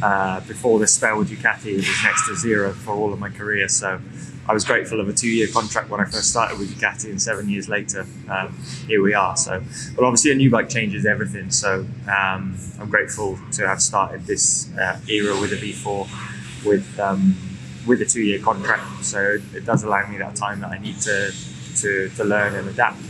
[0.00, 3.30] uh, before this spell with Ducati, it was next to zero for all of my
[3.30, 3.68] career.
[3.68, 4.00] So
[4.48, 7.48] I was grateful of a two-year contract when I first started with Ducati, and seven
[7.48, 8.56] years later, um,
[8.88, 9.36] here we are.
[9.36, 9.62] So,
[9.94, 11.50] but obviously, a new bike changes everything.
[11.50, 17.00] So um, I'm grateful to have started this uh, era with a V4 with.
[17.00, 17.36] Um,
[17.84, 21.32] with a two-year contract, so it does allow me that time that I need to
[21.78, 23.02] to, to learn and adapt.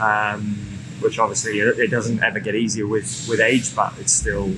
[0.00, 4.54] Um, which obviously it it doesn't ever get easier with, with age, but it's still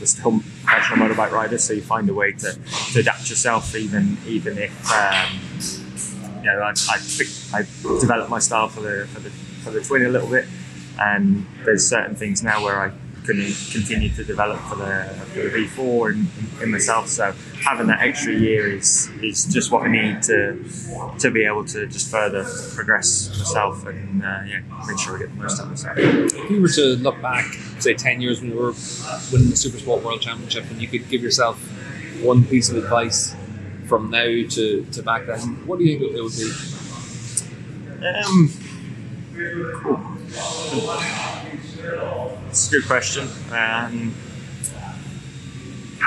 [0.00, 2.58] we're still professional motorbike riders, so you find a way to,
[2.92, 7.62] to adapt yourself, even even if um, you know I, I, I
[8.00, 10.46] developed my style for the for the for the twin a little bit,
[10.98, 12.90] and there's certain things now where I
[13.24, 13.36] can
[13.72, 17.08] continue to develop for the for the V4 in, in myself.
[17.08, 20.64] So having that extra year is is just what I need to
[21.18, 22.44] to be able to just further
[22.74, 25.98] progress myself and uh, yeah, make sure I get the most out of myself.
[25.98, 27.44] If you were to look back,
[27.78, 28.74] say 10 years when you were
[29.32, 31.58] winning the Super Sport World Championship, and you could give yourself
[32.22, 33.34] one piece of advice
[33.86, 36.50] from now to, to back then, what do you think it would be?
[38.06, 38.50] Um,
[39.82, 41.29] cool.
[41.52, 43.28] It's a good question.
[43.50, 44.14] Um,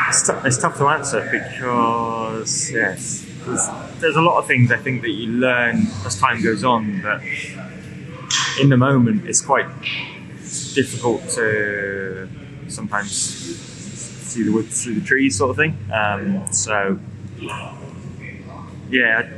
[0.09, 3.67] it's, tou- it's tough to answer because yes, there's,
[3.99, 7.21] there's a lot of things I think that you learn as time goes on, but
[8.61, 9.67] in the moment it's quite
[10.73, 12.27] difficult to
[12.67, 15.77] sometimes see the wood through the trees, sort of thing.
[15.91, 16.99] Um, so
[18.89, 19.29] yeah,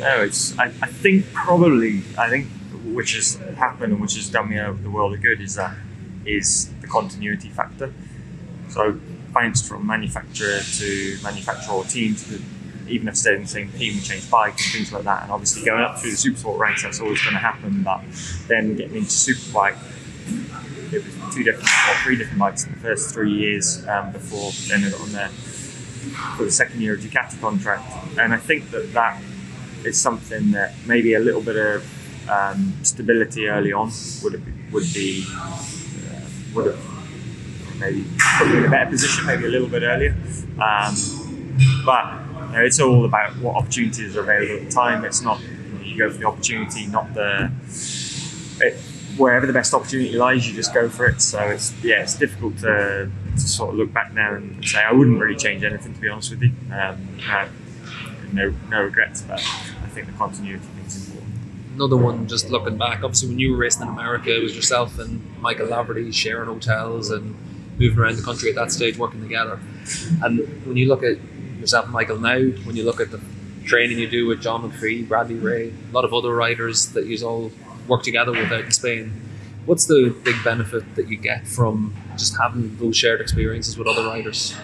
[0.00, 0.58] no, it's.
[0.58, 2.02] I, I think probably.
[2.18, 2.48] I think
[2.96, 5.76] which has happened and which has done me over the world of good is that
[6.24, 7.92] is the continuity factor.
[8.70, 8.98] So
[9.34, 12.42] bounced from manufacturer to manufacturer or team to the,
[12.88, 15.24] even if they're in the same team, we changed bike and things like that.
[15.24, 17.82] And obviously going up through the super sport ranks, that's always going to happen.
[17.82, 18.00] But
[18.48, 19.76] then getting into superbike,
[20.90, 24.52] it was two different or three different bikes in the first three years um, before
[24.68, 25.28] then I got on there
[26.38, 27.84] for the second year of Ducati contract.
[28.18, 29.20] And I think that that
[29.84, 31.84] is something that maybe a little bit of
[32.28, 33.90] um, stability early on
[34.22, 35.62] would have, would be uh,
[36.54, 36.96] would have
[37.78, 38.06] maybe
[38.38, 40.14] put me in a better position, maybe a little bit earlier.
[40.60, 40.94] Um,
[41.84, 42.04] but
[42.48, 45.04] you know, it's all about what opportunities are available at the time.
[45.04, 47.50] It's not you, know, you go for the opportunity, not the
[48.60, 48.78] it,
[49.16, 51.20] wherever the best opportunity lies, you just go for it.
[51.20, 54.92] So it's yeah, it's difficult to, to sort of look back now and say I
[54.92, 56.52] wouldn't really change anything to be honest with you.
[56.72, 57.08] Um,
[58.32, 60.66] no no regrets, but I think the continuity.
[61.76, 64.98] Another one, just looking back, obviously when you were racing in America, it was yourself
[64.98, 67.36] and Michael Laverty sharing hotels and
[67.78, 69.60] moving around the country at that stage, working together.
[70.22, 71.18] And when you look at
[71.60, 73.20] yourself Michael now, when you look at the
[73.66, 77.26] training you do with John McPhee, Bradley Ray, a lot of other riders that you
[77.26, 77.52] all
[77.86, 79.12] work together with out in Spain,
[79.66, 84.06] what's the big benefit that you get from just having those shared experiences with other
[84.06, 84.56] riders?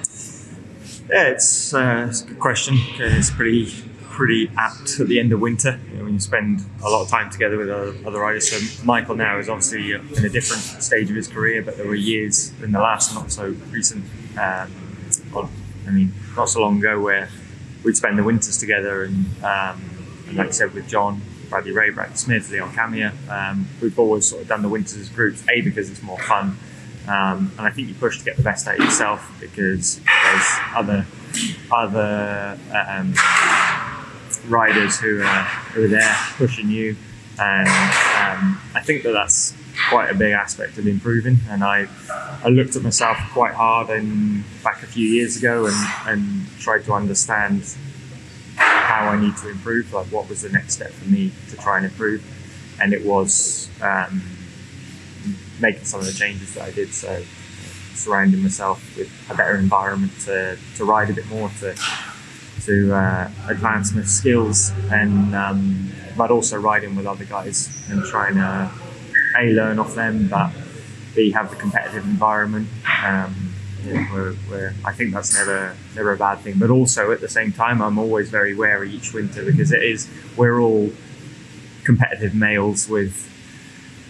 [1.10, 2.78] Yeah, it's, uh, it's a good question.
[2.98, 3.70] It's pretty
[4.12, 7.08] pretty apt at the end of winter you know, when you spend a lot of
[7.08, 8.50] time together with other, riders.
[8.50, 11.94] So Michael now is obviously in a different stage of his career, but there were
[11.94, 14.04] years in the last not so recent,
[14.38, 14.70] um,
[15.86, 17.30] I mean, not so long ago where
[17.84, 19.80] we'd spend the winters together, and, um,
[20.28, 21.22] and like I said with John.
[21.48, 23.12] Bradley Ray, Bradley Smith, Leon Camier.
[23.28, 26.56] Um, we've always sort of done the winters as groups, A, because it's more fun,
[27.06, 30.46] um, and I think you push to get the best out of yourself because there's
[30.74, 31.04] other
[31.70, 33.12] other um,
[34.52, 36.96] riders who are, who are there pushing you,
[37.40, 39.56] and um, I think that that's
[39.88, 41.38] quite a big aspect of improving.
[41.48, 41.88] And I,
[42.44, 43.88] I looked at myself quite hard
[44.62, 45.76] back a few years ago and,
[46.06, 47.74] and tried to understand
[48.56, 49.92] how I need to improve.
[49.92, 52.22] Like what was the next step for me to try and improve,
[52.80, 54.22] and it was um,
[55.60, 56.92] making some of the changes that I did.
[56.92, 57.22] So
[57.94, 61.74] surrounding myself with a better environment to, to ride a bit more to
[62.66, 68.34] to uh, advance my skills and um, but also riding with other guys and trying
[68.34, 68.70] to
[69.38, 70.52] a learn off them, but
[71.14, 72.68] b have the competitive environment.
[73.02, 76.58] Um, you know, where, where I think that's never never a bad thing.
[76.58, 80.08] But also at the same time, I'm always very wary each winter because it is
[80.36, 80.90] we're all
[81.84, 83.28] competitive males with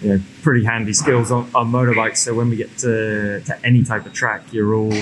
[0.03, 2.19] you know pretty handy skills on, on motorbikes.
[2.19, 4.93] So when we get to, to any type of track, you're all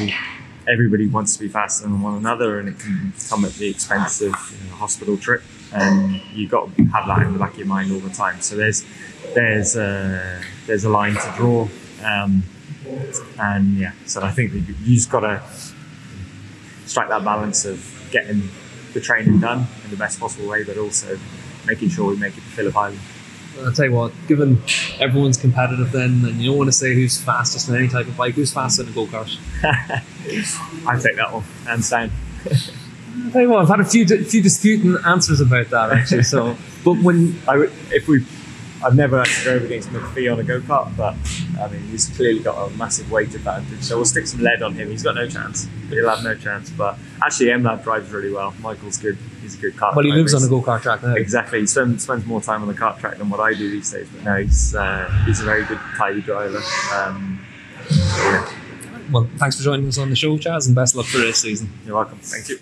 [0.68, 4.20] everybody wants to be faster than one another, and it can come at the expense
[4.20, 5.42] of you know, a hospital trip.
[5.72, 8.40] And you've got to have that in the back of your mind all the time.
[8.40, 8.84] So there's
[9.34, 11.68] there's a, there's a line to draw,
[12.04, 12.42] um,
[13.38, 13.92] and yeah.
[14.06, 15.42] So I think you just got to
[16.86, 18.48] strike that balance of getting
[18.92, 21.18] the training done in the best possible way, but also
[21.66, 23.00] making sure we make it to Phillip Island.
[23.64, 24.62] I'll tell you what, given
[24.98, 28.16] everyone's competitive then, and you don't want to say who's fastest in any type of
[28.16, 29.36] bike, who's faster in a go kart?
[30.86, 32.10] I take that one, and down.
[33.24, 36.22] I'll tell you what, I've had a few few disputing answers about that actually.
[36.22, 38.24] So, but when I if we,
[38.82, 41.14] I've never actually drove against McPhee on a go kart, but
[41.60, 43.82] I mean he's clearly got a massive weight advantage.
[43.82, 44.90] So we'll stick some lead on him.
[44.90, 45.68] He's got no chance.
[45.90, 46.70] He'll have no chance.
[46.70, 48.54] But actually, MLab drives really well.
[48.60, 49.18] Michael's good.
[49.42, 49.94] He's a good kart.
[49.94, 51.14] well, he lives on a go kart track now.
[51.14, 51.60] Exactly.
[51.60, 54.08] He spends, spends more time on the kart track than what I do these days.
[54.14, 56.62] But no, he's uh, he's a very good, tidy driver.
[56.94, 57.40] Um,
[57.90, 58.48] yeah,
[59.10, 61.70] Well, thanks for joining us on the show, Chaz, and best luck for this season.
[61.84, 62.18] you're welcome.
[62.20, 62.58] Thank you.